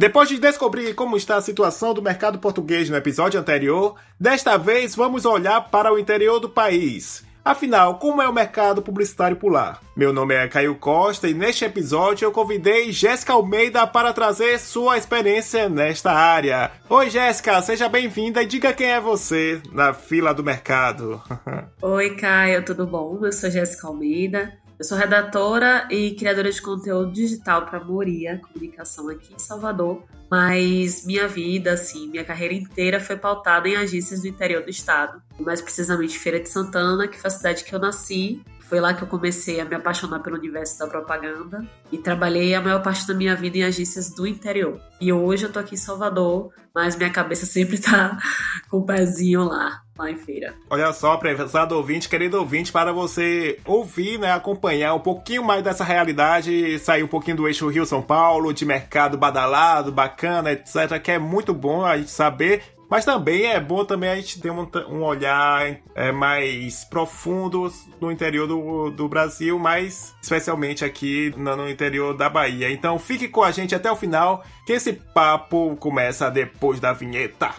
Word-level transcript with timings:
Depois 0.00 0.30
de 0.30 0.38
descobrir 0.38 0.94
como 0.94 1.14
está 1.14 1.36
a 1.36 1.42
situação 1.42 1.92
do 1.92 2.00
mercado 2.00 2.38
português 2.38 2.88
no 2.88 2.96
episódio 2.96 3.38
anterior, 3.38 3.96
desta 4.18 4.56
vez 4.56 4.94
vamos 4.94 5.26
olhar 5.26 5.68
para 5.68 5.92
o 5.92 5.98
interior 5.98 6.40
do 6.40 6.48
país. 6.48 7.22
Afinal, 7.44 7.98
como 7.98 8.22
é 8.22 8.26
o 8.26 8.32
mercado 8.32 8.80
publicitário 8.80 9.36
por 9.36 9.52
lá? 9.52 9.78
Meu 9.94 10.10
nome 10.10 10.34
é 10.34 10.48
Caio 10.48 10.74
Costa 10.76 11.28
e 11.28 11.34
neste 11.34 11.66
episódio 11.66 12.24
eu 12.24 12.32
convidei 12.32 12.90
Jéssica 12.90 13.34
Almeida 13.34 13.86
para 13.86 14.14
trazer 14.14 14.58
sua 14.58 14.96
experiência 14.96 15.68
nesta 15.68 16.12
área. 16.12 16.70
Oi 16.88 17.10
Jéssica, 17.10 17.60
seja 17.60 17.86
bem-vinda 17.86 18.42
e 18.42 18.46
diga 18.46 18.72
quem 18.72 18.86
é 18.92 19.00
você 19.00 19.60
na 19.70 19.92
fila 19.92 20.32
do 20.32 20.42
mercado. 20.42 21.20
Oi 21.82 22.16
Caio, 22.16 22.64
tudo 22.64 22.86
bom? 22.86 23.20
Eu 23.22 23.32
sou 23.34 23.50
Jéssica 23.50 23.86
Almeida, 23.88 24.50
eu 24.80 24.84
sou 24.84 24.96
redatora 24.96 25.86
e 25.90 26.12
criadora 26.12 26.50
de 26.50 26.62
conteúdo 26.62 27.12
digital 27.12 27.66
para 27.66 27.84
Moria 27.84 28.38
Comunicação 28.38 29.10
aqui 29.10 29.34
em 29.34 29.38
Salvador, 29.38 30.02
mas 30.30 31.04
minha 31.04 31.28
vida, 31.28 31.74
assim, 31.74 32.08
minha 32.08 32.24
carreira 32.24 32.54
inteira 32.54 32.98
foi 32.98 33.14
pautada 33.14 33.68
em 33.68 33.76
agências 33.76 34.22
do 34.22 34.28
interior 34.28 34.62
do 34.62 34.70
estado, 34.70 35.22
mais 35.38 35.60
precisamente 35.60 36.18
Feira 36.18 36.40
de 36.40 36.48
Santana, 36.48 37.06
que 37.06 37.18
foi 37.20 37.28
a 37.28 37.30
cidade 37.30 37.62
que 37.62 37.74
eu 37.74 37.78
nasci. 37.78 38.42
Foi 38.70 38.78
lá 38.78 38.94
que 38.94 39.02
eu 39.02 39.08
comecei 39.08 39.60
a 39.60 39.64
me 39.64 39.74
apaixonar 39.74 40.20
pelo 40.20 40.36
universo 40.36 40.78
da 40.78 40.86
propaganda 40.86 41.66
e 41.90 41.98
trabalhei 41.98 42.54
a 42.54 42.60
maior 42.60 42.80
parte 42.80 43.04
da 43.04 43.12
minha 43.12 43.34
vida 43.34 43.58
em 43.58 43.64
agências 43.64 44.14
do 44.14 44.28
interior. 44.28 44.80
E 45.00 45.12
hoje 45.12 45.44
eu 45.44 45.52
tô 45.52 45.58
aqui 45.58 45.74
em 45.74 45.76
Salvador, 45.76 46.52
mas 46.72 46.94
minha 46.94 47.10
cabeça 47.10 47.46
sempre 47.46 47.78
tá 47.78 48.16
com 48.70 48.76
o 48.76 48.86
pezinho 48.86 49.42
lá 49.42 49.82
lá 49.98 50.08
em 50.08 50.16
feira. 50.16 50.54
Olha 50.70 50.92
só, 50.92 51.16
prezado 51.16 51.74
ouvinte, 51.76 52.08
querido 52.08 52.38
ouvinte, 52.38 52.70
para 52.70 52.92
você 52.92 53.58
ouvir, 53.66 54.18
né, 54.18 54.32
acompanhar 54.32 54.94
um 54.94 55.00
pouquinho 55.00 55.44
mais 55.44 55.64
dessa 55.64 55.82
realidade, 55.82 56.78
sair 56.78 57.02
um 57.02 57.08
pouquinho 57.08 57.38
do 57.38 57.48
eixo 57.48 57.68
Rio-São 57.68 58.00
Paulo, 58.00 58.54
de 58.54 58.64
mercado 58.64 59.18
badalado, 59.18 59.90
bacana, 59.90 60.52
etc., 60.52 60.98
que 61.02 61.10
é 61.10 61.18
muito 61.18 61.52
bom 61.52 61.84
a 61.84 61.98
gente 61.98 62.10
saber 62.10 62.62
mas 62.90 63.04
também 63.04 63.46
é 63.46 63.60
bom 63.60 63.84
também 63.84 64.10
a 64.10 64.16
gente 64.16 64.40
ter 64.40 64.50
um, 64.50 64.68
um 64.88 65.04
olhar 65.04 65.76
é, 65.94 66.10
mais 66.10 66.84
profundo 66.84 67.72
no 68.00 68.10
interior 68.10 68.48
do, 68.48 68.90
do 68.90 69.08
Brasil, 69.08 69.58
mas 69.58 70.12
especialmente 70.20 70.84
aqui 70.84 71.32
no, 71.36 71.56
no 71.56 71.68
interior 71.70 72.16
da 72.16 72.28
Bahia. 72.28 72.70
Então 72.70 72.98
fique 72.98 73.28
com 73.28 73.42
a 73.42 73.52
gente 73.52 73.74
até 73.74 73.90
o 73.90 73.96
final, 73.96 74.44
que 74.66 74.72
esse 74.72 74.92
papo 74.92 75.76
começa 75.76 76.30
depois 76.30 76.80
da 76.80 76.92
vinheta. 76.92 77.50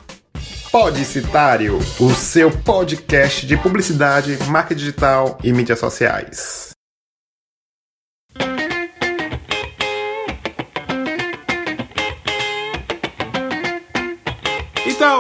Podicitário, 0.71 1.77
o 1.99 2.09
seu 2.11 2.49
podcast 2.49 3.45
de 3.45 3.57
publicidade, 3.57 4.37
marca 4.47 4.73
digital 4.73 5.37
e 5.43 5.51
mídias 5.51 5.79
sociais. 5.79 6.70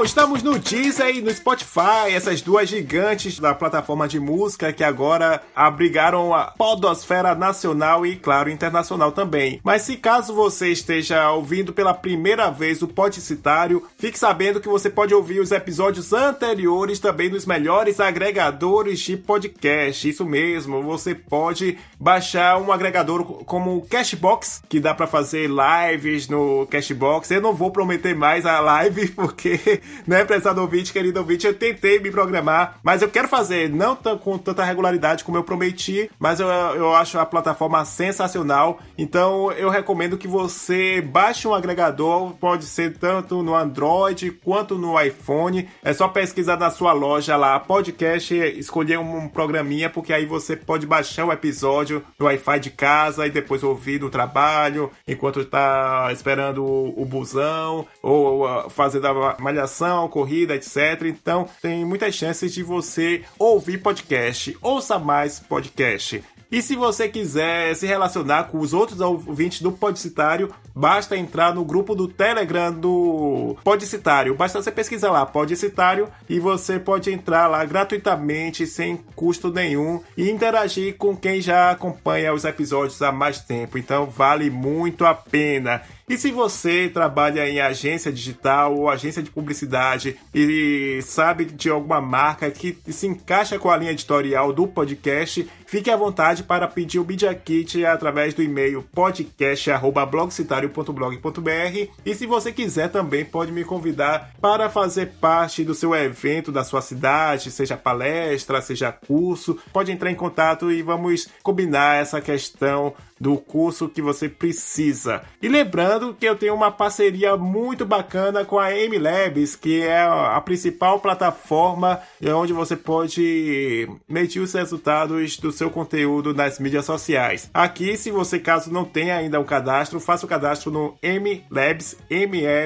Então, 0.01 0.07
estamos 0.07 0.41
no 0.41 0.57
Deezer 0.57 1.15
e 1.15 1.21
no 1.21 1.29
Spotify, 1.29 2.11
essas 2.11 2.41
duas 2.41 2.67
gigantes 2.67 3.37
da 3.37 3.53
plataforma 3.53 4.07
de 4.07 4.19
música 4.19 4.73
que 4.73 4.83
agora 4.83 5.43
abrigaram 5.55 6.33
a 6.33 6.45
podosfera 6.45 7.35
nacional 7.35 8.03
e, 8.03 8.15
claro, 8.15 8.49
internacional 8.49 9.11
também. 9.11 9.61
Mas 9.63 9.83
se 9.83 9.97
caso 9.97 10.33
você 10.33 10.69
esteja 10.69 11.29
ouvindo 11.29 11.71
pela 11.71 11.93
primeira 11.93 12.49
vez 12.49 12.81
o 12.81 12.87
Podcitário, 12.87 13.87
fique 13.95 14.17
sabendo 14.17 14.59
que 14.59 14.67
você 14.67 14.89
pode 14.89 15.13
ouvir 15.13 15.39
os 15.39 15.51
episódios 15.51 16.13
anteriores 16.13 16.97
também 16.97 17.29
nos 17.29 17.45
melhores 17.45 17.99
agregadores 17.99 19.01
de 19.01 19.15
podcast. 19.15 20.09
Isso 20.09 20.25
mesmo, 20.25 20.81
você 20.81 21.13
pode 21.13 21.77
baixar 21.99 22.57
um 22.57 22.71
agregador 22.71 23.23
como 23.45 23.77
o 23.77 23.85
Cashbox, 23.85 24.63
que 24.67 24.79
dá 24.79 24.95
para 24.95 25.05
fazer 25.05 25.47
lives 25.47 26.27
no 26.27 26.65
Cashbox. 26.71 27.29
Eu 27.29 27.41
não 27.41 27.53
vou 27.53 27.69
prometer 27.69 28.15
mais 28.15 28.47
a 28.47 28.59
live 28.59 29.09
porque 29.13 29.79
né, 30.05 30.23
prezado 30.23 30.61
ouvinte, 30.61 30.93
querido 30.93 31.19
ouvinte, 31.19 31.47
eu 31.47 31.53
tentei 31.53 31.99
me 31.99 32.11
programar, 32.11 32.79
mas 32.83 33.01
eu 33.01 33.09
quero 33.09 33.27
fazer, 33.27 33.69
não 33.69 33.95
com 33.95 34.37
tanta 34.37 34.63
regularidade 34.63 35.23
como 35.23 35.37
eu 35.37 35.43
prometi, 35.43 36.09
mas 36.19 36.39
eu, 36.39 36.47
eu 36.47 36.95
acho 36.95 37.19
a 37.19 37.25
plataforma 37.25 37.83
sensacional. 37.85 38.79
Então 38.97 39.51
eu 39.51 39.69
recomendo 39.69 40.17
que 40.17 40.27
você 40.27 41.01
baixe 41.01 41.47
um 41.47 41.53
agregador, 41.53 42.31
pode 42.33 42.65
ser 42.65 42.97
tanto 42.97 43.43
no 43.43 43.55
Android 43.55 44.31
quanto 44.31 44.77
no 44.77 44.99
iPhone. 44.99 45.67
É 45.83 45.93
só 45.93 46.07
pesquisar 46.07 46.57
na 46.57 46.69
sua 46.69 46.93
loja 46.93 47.35
lá, 47.35 47.59
podcast, 47.59 48.33
escolher 48.35 48.99
um 48.99 49.27
programinha, 49.27 49.89
porque 49.89 50.13
aí 50.13 50.25
você 50.25 50.55
pode 50.55 50.85
baixar 50.85 51.25
o 51.25 51.31
episódio 51.31 52.03
no 52.19 52.25
Wi-Fi 52.25 52.59
de 52.59 52.69
casa 52.71 53.27
e 53.27 53.29
depois 53.29 53.63
ouvir 53.63 53.99
no 53.99 54.09
trabalho, 54.09 54.91
enquanto 55.07 55.41
está 55.41 56.09
esperando 56.11 56.63
o, 56.63 57.05
busão, 57.05 57.87
ou 58.01 58.45
uh, 58.45 58.69
fazendo 58.69 59.07
a 59.07 59.35
malha 59.39 59.67
malhação, 59.81 60.07
corrida, 60.07 60.55
etc. 60.55 61.03
Então 61.05 61.47
tem 61.61 61.83
muitas 61.83 62.13
chances 62.13 62.53
de 62.53 62.61
você 62.61 63.23
ouvir 63.39 63.79
podcast. 63.79 64.55
Ouça 64.61 64.99
mais 64.99 65.39
podcast. 65.39 66.23
E 66.51 66.61
se 66.61 66.75
você 66.75 67.07
quiser 67.07 67.73
se 67.77 67.87
relacionar 67.87 68.49
com 68.49 68.59
os 68.59 68.73
outros 68.73 68.99
ouvintes 68.99 69.61
do 69.61 69.71
Podcitário, 69.71 70.53
basta 70.75 71.15
entrar 71.15 71.55
no 71.55 71.63
grupo 71.63 71.95
do 71.95 72.09
Telegram 72.09 72.73
do 72.73 73.55
Podcitário. 73.63 74.35
Basta 74.35 74.61
você 74.61 74.69
pesquisar 74.69 75.11
lá, 75.11 75.25
Podcitário, 75.25 76.09
e 76.27 76.41
você 76.41 76.77
pode 76.77 77.09
entrar 77.09 77.47
lá 77.47 77.63
gratuitamente, 77.63 78.67
sem 78.67 78.97
custo 79.15 79.49
nenhum, 79.49 80.01
e 80.17 80.29
interagir 80.29 80.97
com 80.97 81.15
quem 81.15 81.39
já 81.39 81.71
acompanha 81.71 82.33
os 82.33 82.43
episódios 82.43 83.01
há 83.01 83.13
mais 83.13 83.39
tempo. 83.39 83.77
Então 83.77 84.07
vale 84.07 84.49
muito 84.49 85.05
a 85.05 85.13
pena. 85.13 85.81
E 86.11 86.17
se 86.17 86.29
você 86.29 86.91
trabalha 86.93 87.49
em 87.49 87.61
agência 87.61 88.11
digital 88.11 88.75
ou 88.75 88.89
agência 88.89 89.23
de 89.23 89.31
publicidade 89.31 90.17
e 90.35 90.99
sabe 91.03 91.45
de 91.45 91.69
alguma 91.69 92.01
marca 92.01 92.51
que 92.51 92.77
se 92.89 93.07
encaixa 93.07 93.57
com 93.57 93.71
a 93.71 93.77
linha 93.77 93.93
editorial 93.93 94.51
do 94.51 94.67
podcast, 94.67 95.49
fique 95.65 95.89
à 95.89 95.95
vontade 95.95 96.43
para 96.43 96.67
pedir 96.67 96.99
o 96.99 97.05
Media 97.05 97.33
Kit 97.33 97.85
através 97.85 98.33
do 98.33 98.43
e-mail 98.43 98.83
podcast@blogcitario.blog.br 98.93 101.87
e 102.05 102.13
se 102.13 102.25
você 102.25 102.51
quiser 102.51 102.89
também 102.89 103.23
pode 103.23 103.53
me 103.53 103.63
convidar 103.63 104.33
para 104.41 104.69
fazer 104.69 105.13
parte 105.21 105.63
do 105.63 105.73
seu 105.73 105.95
evento 105.95 106.51
da 106.51 106.65
sua 106.65 106.81
cidade, 106.81 107.49
seja 107.49 107.77
palestra, 107.77 108.61
seja 108.61 108.91
curso, 108.91 109.57
pode 109.71 109.93
entrar 109.93 110.11
em 110.11 110.15
contato 110.15 110.69
e 110.69 110.81
vamos 110.81 111.29
combinar 111.41 112.01
essa 112.01 112.19
questão 112.19 112.93
do 113.21 113.37
curso 113.37 113.87
que 113.87 114.01
você 114.01 114.27
precisa. 114.27 115.21
E 115.39 115.47
lembrando 115.47 116.15
que 116.15 116.25
eu 116.25 116.35
tenho 116.35 116.55
uma 116.55 116.71
parceria 116.71 117.37
muito 117.37 117.85
bacana 117.85 118.43
com 118.43 118.57
a 118.57 118.75
M 118.75 118.97
Labs, 118.97 119.55
que 119.55 119.83
é 119.83 120.01
a 120.01 120.41
principal 120.41 120.99
plataforma 120.99 122.01
onde 122.35 122.51
você 122.51 122.75
pode 122.75 123.87
medir 124.09 124.39
os 124.39 124.53
resultados 124.53 125.37
do 125.37 125.51
seu 125.51 125.69
conteúdo 125.69 126.33
nas 126.33 126.57
mídias 126.57 126.85
sociais. 126.85 127.47
Aqui, 127.53 127.95
se 127.95 128.09
você 128.09 128.39
caso 128.39 128.73
não 128.73 128.83
tenha 128.83 129.17
ainda 129.17 129.39
um 129.39 129.43
cadastro, 129.43 129.99
faça 129.99 130.25
o 130.25 130.29
cadastro 130.29 130.71
no 130.71 130.97
mlabs, 131.03 131.95
mlabs.com 132.09 132.57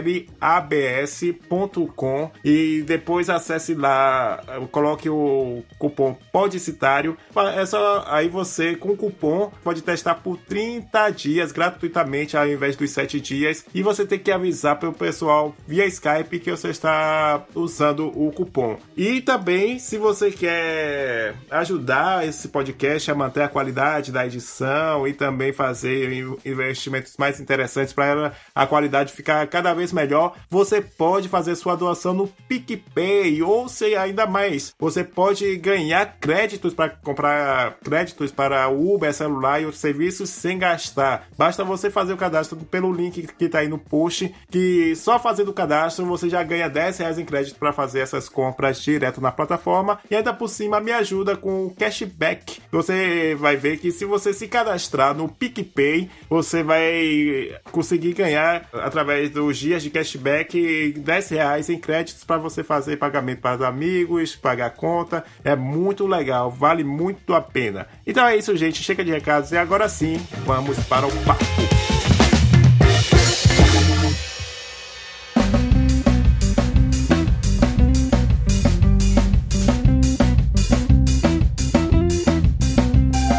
e 2.46 2.82
depois 2.84 3.30
acesse 3.30 3.74
lá, 3.76 4.42
coloque 4.72 5.10
o 5.10 5.64
cupom 5.78 6.18
podicitário. 6.32 7.18
É 7.58 7.66
só 7.66 8.06
aí 8.08 8.30
você 8.30 8.74
com 8.78 8.92
o 8.92 8.98
cupom 8.98 9.52
pode 9.62 9.82
testar 9.82 10.16
por 10.16 10.38
30 10.48 11.10
dias 11.12 11.52
gratuitamente 11.52 12.38
ao 12.38 12.48
invés 12.48 12.76
dos 12.76 12.92
7 12.92 13.20
dias. 13.20 13.66
E 13.74 13.82
você 13.82 14.06
tem 14.06 14.20
que 14.20 14.32
avisar 14.32 14.78
para 14.78 14.90
o 14.90 14.94
pessoal 14.94 15.56
via 15.68 15.86
Skype 15.86 16.40
que 16.40 16.52
você 16.52 16.70
está 16.70 17.46
usando 17.54 18.08
o 18.08 18.32
cupom. 18.32 18.78
E 18.96 19.22
também, 19.22 19.80
se 19.80 19.98
você 19.98 20.32
quer 20.32 21.36
ajudar 21.50 22.28
esse 22.28 22.48
podcast 22.50 23.10
a 23.10 23.16
manter 23.16 23.44
a 23.44 23.48
qualidade 23.48 24.12
da 24.12 24.26
edição 24.26 25.08
e 25.08 25.14
também 25.14 25.52
fazer 25.52 26.12
investimentos 26.46 27.16
mais 27.18 27.40
interessantes 27.40 27.94
para 27.94 28.34
a 28.54 28.68
qualidade 28.68 29.14
ficar 29.14 29.46
cada 29.48 29.74
vez 29.74 29.92
melhor, 29.92 30.36
você 30.50 30.82
pode 30.82 31.30
fazer 31.30 31.56
sua 31.56 31.76
doação 31.76 32.14
no 32.14 32.28
PicPay 32.48 33.42
ou 33.42 33.68
se 33.68 33.96
ainda 33.96 34.26
mais, 34.26 34.74
você 34.80 35.04
pode 35.04 35.56
ganhar 35.58 36.18
créditos 36.20 36.74
para 36.74 36.90
comprar 36.90 37.78
créditos 37.84 38.32
para 38.32 38.68
Uber, 38.70 39.14
celular 39.14 39.62
e 39.62 39.66
outros 39.66 39.82
serviços 39.82 40.30
sem 40.36 40.58
gastar. 40.58 41.28
Basta 41.38 41.64
você 41.64 41.90
fazer 41.90 42.14
o 42.14 42.18
cadastro 42.18 42.58
pelo 42.58 42.94
link 42.94 43.28
que 43.28 43.46
está 43.46 43.60
aí 43.60 43.68
no 43.68 43.78
post, 43.78 44.34
que 44.50 44.96
só 44.96 45.20
fazendo 45.20 45.50
o 45.50 45.54
cadastro 45.54 46.06
você 46.06 46.30
já 46.30 46.44
ganha 46.44 46.70
10 46.70 46.98
reais 47.00 47.18
em 47.18 47.26
crédito 47.26 47.58
para 47.58 47.74
fazer 47.74 48.00
essas 48.00 48.30
compras 48.30 48.82
direto 48.82 49.22
na 49.22 49.32
plataforma 49.32 50.00
e 50.10 50.16
ainda 50.16 50.34
por 50.34 50.48
cima 50.48 50.80
me 50.80 50.92
ajuda 50.92 51.36
com 51.36 51.66
o 51.66 51.76
cashback. 51.76 52.60
Você 52.72 53.36
vai 53.40 53.56
ver 53.56 53.78
que 53.78 53.92
se 53.92 54.06
você 54.06 54.34
se 54.34 54.48
cadastrar 54.48 55.16
no 55.16 55.30
PicPay, 55.30 56.10
você 56.30 56.64
vai 56.64 57.56
conseguir 57.72 58.14
ganhar 58.14 58.68
através 58.74 59.30
dos 59.30 59.58
dias 59.58 59.82
de 59.84 59.90
cashback 59.90 60.94
10 60.98 61.30
reais 61.30 61.70
em 61.70 61.80
créditos 61.80 62.24
para 62.24 62.38
você 62.38 62.64
fazer 62.64 62.98
pagamento 62.98 63.42
para 63.42 63.58
os 63.58 63.62
amigos, 63.62 64.36
pagar 64.36 64.72
conta. 64.72 65.24
É 65.44 65.56
muito 65.56 66.06
legal, 66.06 66.52
vale 66.52 66.84
muito 66.84 67.34
a 67.34 67.42
pena. 67.42 67.88
Então 68.06 68.26
é 68.26 68.36
isso, 68.36 68.56
gente. 68.56 68.84
Chega 68.84 69.04
de 69.04 69.12
recados 69.12 69.52
e 69.52 69.58
agora 69.58 69.88
sim 69.88 70.25
Vamos 70.46 70.78
para 70.86 71.08
o 71.08 71.12
papo. 71.24 71.46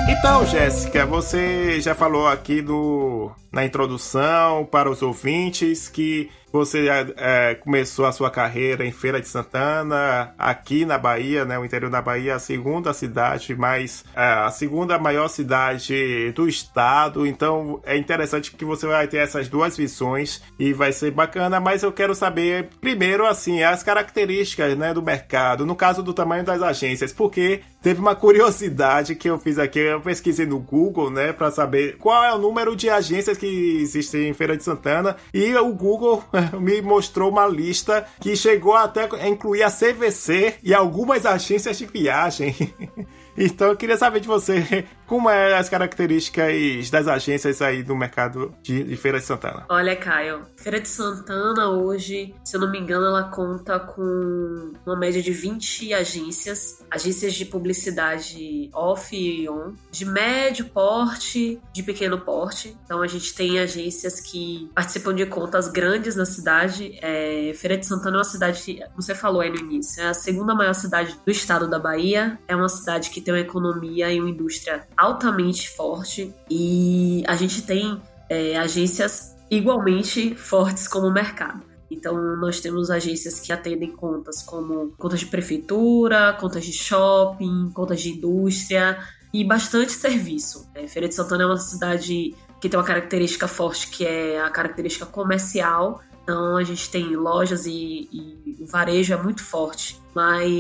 Então, 0.08 0.44
Jéssica, 0.46 1.06
você 1.06 1.80
já 1.80 1.94
falou 1.94 2.26
aqui 2.26 2.60
do 2.60 3.30
na 3.56 3.64
introdução 3.64 4.66
para 4.66 4.90
os 4.90 5.00
ouvintes 5.00 5.88
que 5.88 6.30
você 6.52 6.86
é, 6.88 7.54
começou 7.56 8.06
a 8.06 8.12
sua 8.12 8.30
carreira 8.30 8.84
em 8.84 8.92
Feira 8.92 9.20
de 9.20 9.28
Santana, 9.28 10.32
aqui 10.38 10.84
na 10.84 10.96
Bahia, 10.96 11.44
né? 11.44 11.58
O 11.58 11.64
interior 11.64 11.90
da 11.90 12.00
Bahia, 12.00 12.36
a 12.36 12.38
segunda 12.38 12.94
cidade 12.94 13.54
mais. 13.54 14.04
É, 14.14 14.22
a 14.22 14.50
segunda 14.50 14.98
maior 14.98 15.28
cidade 15.28 16.32
do 16.32 16.48
estado. 16.48 17.26
Então 17.26 17.80
é 17.84 17.96
interessante 17.96 18.52
que 18.52 18.64
você 18.64 18.86
vai 18.86 19.06
ter 19.06 19.18
essas 19.18 19.48
duas 19.48 19.76
visões 19.76 20.42
e 20.58 20.72
vai 20.72 20.92
ser 20.92 21.10
bacana. 21.10 21.60
Mas 21.60 21.82
eu 21.82 21.92
quero 21.92 22.14
saber, 22.14 22.70
primeiro, 22.80 23.26
assim, 23.26 23.62
as 23.62 23.82
características 23.82 24.76
né, 24.78 24.94
do 24.94 25.02
mercado, 25.02 25.66
no 25.66 25.76
caso 25.76 26.02
do 26.02 26.14
tamanho 26.14 26.44
das 26.44 26.62
agências, 26.62 27.12
porque 27.12 27.60
teve 27.82 28.00
uma 28.00 28.16
curiosidade 28.16 29.14
que 29.14 29.28
eu 29.28 29.38
fiz 29.38 29.58
aqui, 29.58 29.78
eu 29.78 30.00
pesquisei 30.00 30.46
no 30.46 30.58
Google, 30.58 31.10
né, 31.10 31.32
para 31.32 31.50
saber 31.50 31.96
qual 31.98 32.24
é 32.24 32.32
o 32.32 32.38
número 32.38 32.74
de 32.74 32.88
agências 32.88 33.36
que 33.36 33.45
existem 33.46 34.28
em 34.28 34.34
Feira 34.34 34.56
de 34.56 34.64
Santana 34.64 35.16
e 35.32 35.54
o 35.54 35.72
Google 35.72 36.24
me 36.60 36.80
mostrou 36.82 37.30
uma 37.30 37.46
lista 37.46 38.06
que 38.20 38.36
chegou 38.36 38.74
até 38.74 39.08
a 39.20 39.28
incluir 39.28 39.62
a 39.62 39.70
CVC 39.70 40.54
e 40.62 40.74
algumas 40.74 41.24
agências 41.26 41.78
de 41.78 41.86
viagem. 41.86 42.54
Então 43.38 43.68
eu 43.68 43.76
queria 43.76 43.98
saber 43.98 44.20
de 44.20 44.26
você 44.26 44.86
como 45.06 45.30
é 45.30 45.56
as 45.56 45.68
características 45.68 46.90
das 46.90 47.06
agências 47.06 47.62
aí 47.62 47.82
do 47.82 47.96
mercado 47.96 48.54
de, 48.62 48.82
de, 48.82 48.96
Feira 48.96 49.18
de 49.18 49.24
Santana. 49.24 49.64
Olha, 49.68 49.94
Caio, 49.96 50.42
Feira 50.56 50.80
de 50.80 50.88
Santana 50.88 51.68
hoje, 51.68 52.34
se 52.44 52.56
eu 52.56 52.60
não 52.60 52.70
me 52.70 52.78
engano, 52.78 53.06
ela 53.06 53.24
conta 53.24 53.78
com 53.78 54.72
uma 54.84 54.96
média 54.96 55.22
de 55.22 55.32
20 55.32 55.94
agências, 55.94 56.84
agências 56.90 57.34
de 57.34 57.44
publicidade 57.44 58.70
off 58.74 59.16
e 59.16 59.48
on, 59.48 59.74
de 59.90 60.04
médio 60.04 60.66
porte, 60.66 61.60
de 61.72 61.82
pequeno 61.82 62.18
porte. 62.20 62.76
Então 62.84 63.02
a 63.02 63.06
gente 63.06 63.34
tem 63.34 63.58
agências 63.58 64.20
que 64.20 64.70
participam 64.74 65.14
de 65.14 65.26
contas 65.26 65.68
grandes 65.68 66.16
na 66.16 66.24
cidade. 66.24 66.98
É, 67.00 67.52
Feira 67.54 67.76
de 67.76 67.86
Santana 67.86 68.16
é 68.16 68.18
uma 68.18 68.24
cidade, 68.24 68.78
como 68.88 69.02
você 69.02 69.14
falou 69.14 69.40
aí 69.40 69.50
no 69.50 69.56
início, 69.56 70.02
é 70.02 70.08
a 70.08 70.14
segunda 70.14 70.54
maior 70.54 70.74
cidade 70.74 71.18
do 71.24 71.30
estado 71.30 71.68
da 71.68 71.78
Bahia. 71.78 72.38
É 72.48 72.56
uma 72.56 72.68
cidade 72.68 73.10
que 73.10 73.20
tem 73.20 73.32
uma 73.32 73.40
economia 73.40 74.12
e 74.12 74.20
uma 74.20 74.30
indústria 74.30 74.86
altamente 74.96 75.68
forte 75.68 76.34
e 76.50 77.22
a 77.26 77.36
gente 77.36 77.62
tem 77.62 78.00
é, 78.28 78.56
agências 78.56 79.36
igualmente 79.50 80.34
fortes 80.34 80.88
como 80.88 81.06
o 81.06 81.12
mercado. 81.12 81.62
Então, 81.90 82.36
nós 82.36 82.60
temos 82.60 82.90
agências 82.90 83.38
que 83.38 83.52
atendem 83.52 83.92
contas 83.92 84.42
como 84.42 84.90
contas 84.98 85.20
de 85.20 85.26
prefeitura, 85.26 86.32
contas 86.40 86.64
de 86.64 86.72
shopping, 86.72 87.70
contas 87.72 88.00
de 88.00 88.10
indústria 88.10 88.98
e 89.32 89.44
bastante 89.44 89.92
serviço. 89.92 90.68
É, 90.74 90.88
Feira 90.88 91.08
de 91.08 91.14
Santana 91.14 91.44
é 91.44 91.46
uma 91.46 91.58
cidade 91.58 92.34
que 92.60 92.68
tem 92.68 92.78
uma 92.78 92.86
característica 92.86 93.46
forte 93.46 93.88
que 93.88 94.04
é 94.04 94.40
a 94.40 94.50
característica 94.50 95.06
comercial. 95.06 96.00
Então, 96.24 96.56
a 96.56 96.64
gente 96.64 96.90
tem 96.90 97.14
lojas 97.14 97.66
e, 97.66 98.08
e 98.12 98.56
o 98.60 98.66
varejo 98.66 99.14
é 99.14 99.16
muito 99.16 99.44
forte, 99.44 100.00
mas 100.12 100.50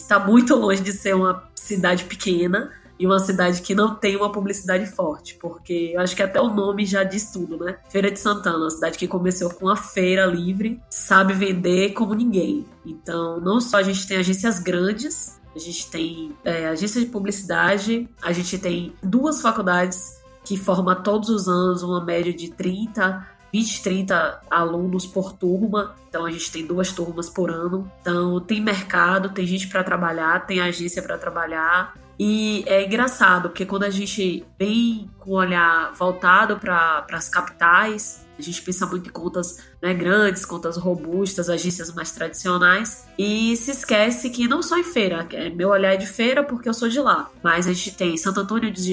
está 0.00 0.18
muito 0.18 0.54
longe 0.54 0.82
de 0.82 0.92
ser 0.92 1.14
uma 1.14 1.48
cidade 1.54 2.04
pequena 2.04 2.70
e 2.98 3.06
uma 3.06 3.18
cidade 3.18 3.60
que 3.62 3.74
não 3.74 3.94
tem 3.94 4.16
uma 4.16 4.30
publicidade 4.30 4.86
forte, 4.86 5.36
porque 5.40 5.92
eu 5.94 6.00
acho 6.00 6.14
que 6.14 6.22
até 6.22 6.40
o 6.40 6.52
nome 6.52 6.86
já 6.86 7.02
diz 7.02 7.30
tudo, 7.30 7.58
né? 7.58 7.76
Feira 7.88 8.10
de 8.10 8.18
Santana, 8.18 8.58
uma 8.58 8.70
cidade 8.70 8.98
que 8.98 9.08
começou 9.08 9.50
com 9.50 9.68
a 9.68 9.76
feira 9.76 10.26
livre, 10.26 10.80
sabe 10.88 11.32
vender 11.32 11.92
como 11.92 12.14
ninguém. 12.14 12.64
Então, 12.86 13.40
não 13.40 13.60
só 13.60 13.78
a 13.78 13.82
gente 13.82 14.06
tem 14.06 14.18
agências 14.18 14.58
grandes, 14.58 15.40
a 15.54 15.58
gente 15.58 15.90
tem 15.90 16.36
é, 16.44 16.68
agência 16.68 17.00
de 17.00 17.06
publicidade, 17.06 18.08
a 18.22 18.32
gente 18.32 18.58
tem 18.58 18.94
duas 19.02 19.40
faculdades 19.40 20.22
que 20.44 20.56
formam 20.56 20.94
todos 21.02 21.28
os 21.30 21.48
anos 21.48 21.82
uma 21.82 22.04
média 22.04 22.32
de 22.32 22.50
30 22.50 23.34
20, 23.54 23.82
30 23.84 24.40
alunos 24.50 25.06
por 25.06 25.32
turma. 25.32 25.94
Então 26.08 26.26
a 26.26 26.30
gente 26.32 26.50
tem 26.50 26.66
duas 26.66 26.90
turmas 26.90 27.30
por 27.30 27.52
ano. 27.52 27.88
Então 28.00 28.40
tem 28.40 28.60
mercado, 28.60 29.28
tem 29.28 29.46
gente 29.46 29.68
para 29.68 29.84
trabalhar, 29.84 30.44
tem 30.44 30.60
agência 30.60 31.00
para 31.00 31.16
trabalhar. 31.16 31.94
E 32.18 32.64
é 32.66 32.84
engraçado, 32.84 33.48
porque 33.48 33.66
quando 33.66 33.84
a 33.84 33.90
gente 33.90 34.44
vem 34.58 35.10
com 35.18 35.32
o 35.32 35.34
olhar 35.34 35.92
voltado 35.94 36.58
para 36.58 37.04
as 37.12 37.28
capitais, 37.28 38.24
a 38.38 38.42
gente 38.42 38.62
pensa 38.62 38.86
muito 38.86 39.08
em 39.08 39.12
contas 39.12 39.58
né, 39.82 39.94
grandes, 39.94 40.44
contas 40.44 40.76
robustas, 40.76 41.48
agências 41.48 41.92
mais 41.92 42.10
tradicionais, 42.10 43.06
e 43.18 43.56
se 43.56 43.70
esquece 43.70 44.30
que 44.30 44.48
não 44.48 44.62
só 44.62 44.78
em 44.78 44.84
feira, 44.84 45.26
é, 45.32 45.50
meu 45.50 45.70
olhar 45.70 45.94
é 45.94 45.96
de 45.96 46.06
feira 46.06 46.42
porque 46.42 46.68
eu 46.68 46.74
sou 46.74 46.88
de 46.88 47.00
lá, 47.00 47.30
mas 47.42 47.66
a 47.66 47.72
gente 47.72 47.92
tem 47.92 48.16
Santo 48.16 48.40
Antônio 48.40 48.70
de 48.70 48.84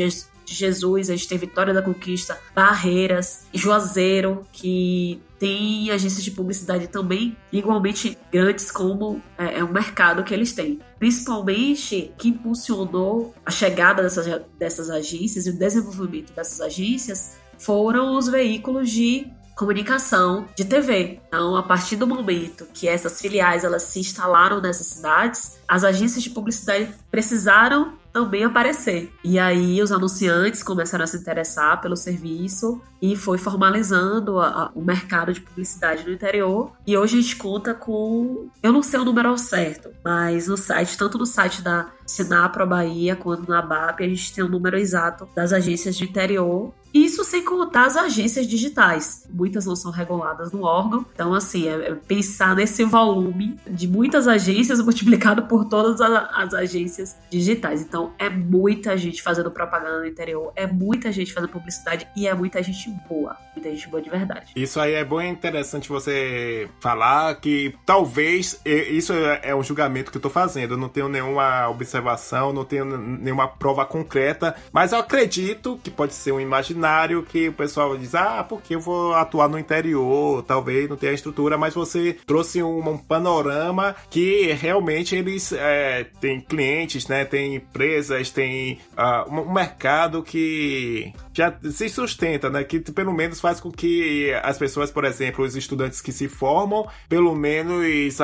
de 0.43 0.55
Jesus, 0.55 1.09
a 1.09 1.15
gente 1.15 1.27
tem 1.27 1.37
Vitória 1.37 1.73
da 1.73 1.81
Conquista, 1.81 2.37
Barreiras, 2.53 3.45
Juazeiro, 3.53 4.45
que 4.51 5.21
tem 5.41 5.89
agências 5.89 6.23
de 6.23 6.29
publicidade 6.29 6.87
também 6.87 7.35
igualmente 7.51 8.15
grandes 8.31 8.69
como 8.69 9.19
é, 9.35 9.57
é 9.57 9.63
um 9.63 9.71
mercado 9.71 10.23
que 10.23 10.31
eles 10.31 10.53
têm. 10.53 10.79
Principalmente 10.99 12.13
que 12.15 12.29
impulsionou 12.29 13.33
a 13.43 13.49
chegada 13.49 14.03
dessas, 14.03 14.27
dessas 14.59 14.91
agências 14.91 15.47
e 15.47 15.49
o 15.49 15.57
desenvolvimento 15.57 16.31
dessas 16.31 16.61
agências 16.61 17.39
foram 17.57 18.15
os 18.15 18.27
veículos 18.27 18.91
de 18.91 19.31
comunicação 19.61 20.47
de 20.55 20.65
TV. 20.65 21.19
Então, 21.27 21.55
a 21.55 21.61
partir 21.61 21.95
do 21.95 22.07
momento 22.07 22.65
que 22.73 22.87
essas 22.87 23.21
filiais 23.21 23.63
elas 23.63 23.83
se 23.83 23.99
instalaram 23.99 24.59
nessas 24.59 24.87
cidades, 24.87 25.59
as 25.67 25.83
agências 25.83 26.23
de 26.23 26.31
publicidade 26.31 26.91
precisaram 27.11 27.93
também 28.11 28.43
aparecer. 28.43 29.13
E 29.23 29.37
aí 29.37 29.79
os 29.79 29.91
anunciantes 29.91 30.63
começaram 30.63 31.03
a 31.03 31.07
se 31.07 31.15
interessar 31.15 31.79
pelo 31.79 31.95
serviço 31.95 32.81
e 32.99 33.15
foi 33.15 33.37
formalizando 33.37 34.39
a, 34.39 34.47
a, 34.47 34.71
o 34.73 34.81
mercado 34.81 35.31
de 35.31 35.41
publicidade 35.41 36.05
no 36.05 36.11
interior. 36.11 36.71
E 36.85 36.97
hoje 36.97 37.19
a 37.19 37.21
gente 37.21 37.35
conta 37.35 37.75
com, 37.75 38.49
eu 38.63 38.73
não 38.73 38.81
sei 38.81 38.99
o 38.99 39.05
número 39.05 39.37
certo, 39.37 39.91
mas 40.03 40.47
no 40.47 40.57
site, 40.57 40.97
tanto 40.97 41.19
no 41.19 41.25
site 41.25 41.61
da 41.61 41.91
Sinapro 42.05 42.65
Bahia 42.65 43.15
quanto 43.15 43.47
na 43.47 43.61
BAP, 43.61 44.01
a 44.01 44.07
gente 44.07 44.33
tem 44.33 44.43
o 44.43 44.47
um 44.47 44.49
número 44.49 44.77
exato 44.77 45.29
das 45.35 45.53
agências 45.53 45.95
de 45.95 46.03
interior 46.03 46.73
isso 46.93 47.23
sem 47.23 47.43
contar 47.43 47.85
as 47.85 47.95
agências 47.95 48.47
digitais. 48.47 49.25
Muitas 49.29 49.65
não 49.65 49.75
são 49.75 49.91
reguladas 49.91 50.51
no 50.51 50.63
órgão. 50.63 51.05
Então, 51.13 51.33
assim, 51.33 51.67
é, 51.67 51.89
é 51.89 51.95
pensar 51.95 52.55
nesse 52.55 52.83
volume 52.83 53.57
de 53.69 53.87
muitas 53.87 54.27
agências 54.27 54.79
multiplicado 54.83 55.43
por 55.43 55.65
todas 55.65 56.01
as 56.01 56.53
agências 56.53 57.17
digitais. 57.29 57.81
Então, 57.81 58.13
é 58.19 58.29
muita 58.29 58.97
gente 58.97 59.21
fazendo 59.21 59.49
propaganda 59.51 59.99
no 59.99 60.05
interior, 60.05 60.51
é 60.55 60.67
muita 60.67 61.11
gente 61.11 61.33
fazendo 61.33 61.49
publicidade 61.49 62.07
e 62.15 62.27
é 62.27 62.33
muita 62.33 62.61
gente 62.61 62.89
boa. 63.07 63.37
Muita 63.55 63.69
gente 63.69 63.87
boa 63.87 64.01
de 64.01 64.09
verdade. 64.09 64.51
Isso 64.55 64.79
aí 64.79 64.93
é 64.93 65.03
bom 65.03 65.21
e 65.21 65.27
interessante 65.27 65.89
você 65.89 66.69
falar 66.79 67.35
que 67.35 67.75
talvez 67.85 68.59
isso 68.65 69.13
é 69.13 69.55
um 69.55 69.63
julgamento 69.63 70.11
que 70.11 70.17
eu 70.17 70.21
tô 70.21 70.29
fazendo. 70.29 70.73
Eu 70.73 70.77
não 70.77 70.89
tenho 70.89 71.07
nenhuma 71.07 71.69
observação, 71.69 72.51
não 72.51 72.65
tenho 72.65 72.85
nenhuma 72.85 73.47
prova 73.47 73.85
concreta, 73.85 74.55
mas 74.71 74.91
eu 74.91 74.99
acredito 74.99 75.79
que 75.83 75.89
pode 75.89 76.13
ser 76.13 76.31
um 76.31 76.39
imaginário 76.39 76.80
cenário 76.81 77.21
que 77.21 77.49
o 77.49 77.53
pessoal 77.53 77.95
diz, 77.95 78.15
ah, 78.15 78.43
porque 78.43 78.73
eu 78.75 78.79
vou 78.79 79.13
atuar 79.13 79.47
no 79.47 79.59
interior, 79.59 80.41
talvez 80.41 80.89
não 80.89 80.97
tenha 80.97 81.13
estrutura, 81.13 81.55
mas 81.57 81.75
você 81.75 82.17
trouxe 82.25 82.63
um, 82.63 82.89
um 82.89 82.97
panorama 82.97 83.95
que 84.09 84.51
realmente 84.53 85.15
eles 85.15 85.53
é, 85.53 86.05
têm 86.19 86.41
clientes, 86.41 87.07
né? 87.07 87.23
Tem 87.23 87.55
empresas, 87.55 88.31
tem 88.31 88.79
uh, 88.97 89.31
um 89.31 89.53
mercado 89.53 90.23
que 90.23 91.13
já 91.33 91.53
se 91.69 91.89
sustenta, 91.89 92.49
né? 92.49 92.63
Que 92.63 92.79
pelo 92.79 93.13
menos 93.13 93.39
faz 93.39 93.59
com 93.59 93.71
que 93.71 94.33
as 94.43 94.57
pessoas, 94.57 94.91
por 94.91 95.05
exemplo, 95.05 95.45
os 95.45 95.55
estudantes 95.55 96.01
que 96.01 96.11
se 96.11 96.27
formam, 96.27 96.87
pelo 97.07 97.35
menos 97.35 98.17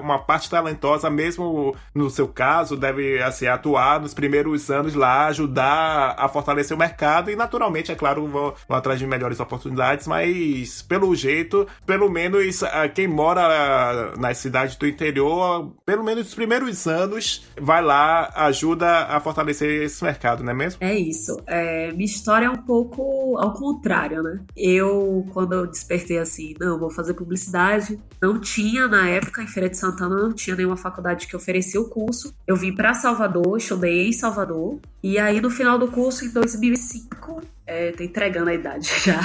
uma 0.00 0.18
parte 0.18 0.50
talentosa, 0.50 1.10
mesmo 1.10 1.74
no 1.94 2.10
seu 2.10 2.28
caso, 2.28 2.76
deve 2.76 3.22
assim, 3.22 3.46
atuar 3.46 4.00
nos 4.00 4.14
primeiros 4.14 4.70
anos 4.70 4.94
lá, 4.94 5.26
ajudar 5.26 6.14
a 6.18 6.28
fortalecer 6.28 6.76
o 6.76 6.78
mercado 6.78 7.30
e 7.30 7.36
naturalmente 7.36 7.94
claro, 7.94 8.26
vão, 8.26 8.54
vão 8.68 8.78
atrás 8.78 8.98
de 8.98 9.06
melhores 9.06 9.40
oportunidades, 9.40 10.06
mas 10.06 10.82
pelo 10.82 11.14
jeito, 11.14 11.66
pelo 11.86 12.10
menos 12.10 12.62
quem 12.94 13.06
mora 13.06 14.14
nas 14.16 14.38
cidades 14.38 14.76
do 14.76 14.86
interior, 14.86 15.72
pelo 15.84 16.04
menos 16.04 16.24
nos 16.24 16.34
primeiros 16.34 16.86
anos, 16.86 17.46
vai 17.60 17.82
lá, 17.82 18.30
ajuda 18.34 19.04
a 19.04 19.20
fortalecer 19.20 19.82
esse 19.82 20.02
mercado, 20.04 20.42
não 20.42 20.52
é 20.52 20.54
mesmo? 20.54 20.78
É 20.82 20.94
isso. 20.94 21.40
É, 21.46 21.92
minha 21.92 22.04
história 22.04 22.47
é 22.48 22.50
um 22.50 22.56
pouco 22.56 23.36
ao 23.38 23.52
contrário, 23.52 24.22
né? 24.22 24.40
Eu, 24.56 25.26
quando 25.32 25.52
eu 25.52 25.66
despertei 25.66 26.18
assim, 26.18 26.54
não, 26.58 26.78
vou 26.78 26.90
fazer 26.90 27.14
publicidade, 27.14 27.98
não 28.20 28.40
tinha 28.40 28.88
na 28.88 29.08
época, 29.08 29.42
em 29.42 29.46
Feira 29.46 29.68
de 29.68 29.76
Santana, 29.76 30.16
não 30.16 30.32
tinha 30.32 30.56
nenhuma 30.56 30.76
faculdade 30.76 31.26
que 31.26 31.36
oferecia 31.36 31.80
o 31.80 31.88
curso. 31.88 32.34
Eu 32.46 32.56
vim 32.56 32.74
para 32.74 32.94
Salvador, 32.94 33.56
estudei 33.56 34.08
em 34.08 34.12
Salvador, 34.12 34.80
e 35.02 35.18
aí 35.18 35.40
no 35.40 35.50
final 35.50 35.78
do 35.78 35.88
curso, 35.88 36.24
em 36.24 36.30
2005, 36.30 37.42
é, 37.66 37.92
tô 37.92 38.02
entregando 38.02 38.50
a 38.50 38.54
idade 38.54 38.90
já. 39.04 39.20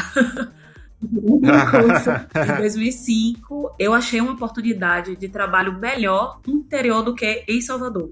em 1.01 1.39
2005, 2.57 3.75
eu 3.79 3.93
achei 3.93 4.19
uma 4.19 4.33
oportunidade 4.33 5.15
de 5.15 5.29
trabalho 5.29 5.79
melhor 5.79 6.39
no 6.45 6.53
interior 6.53 7.03
do 7.03 7.15
que 7.15 7.43
em 7.47 7.61
Salvador. 7.61 8.11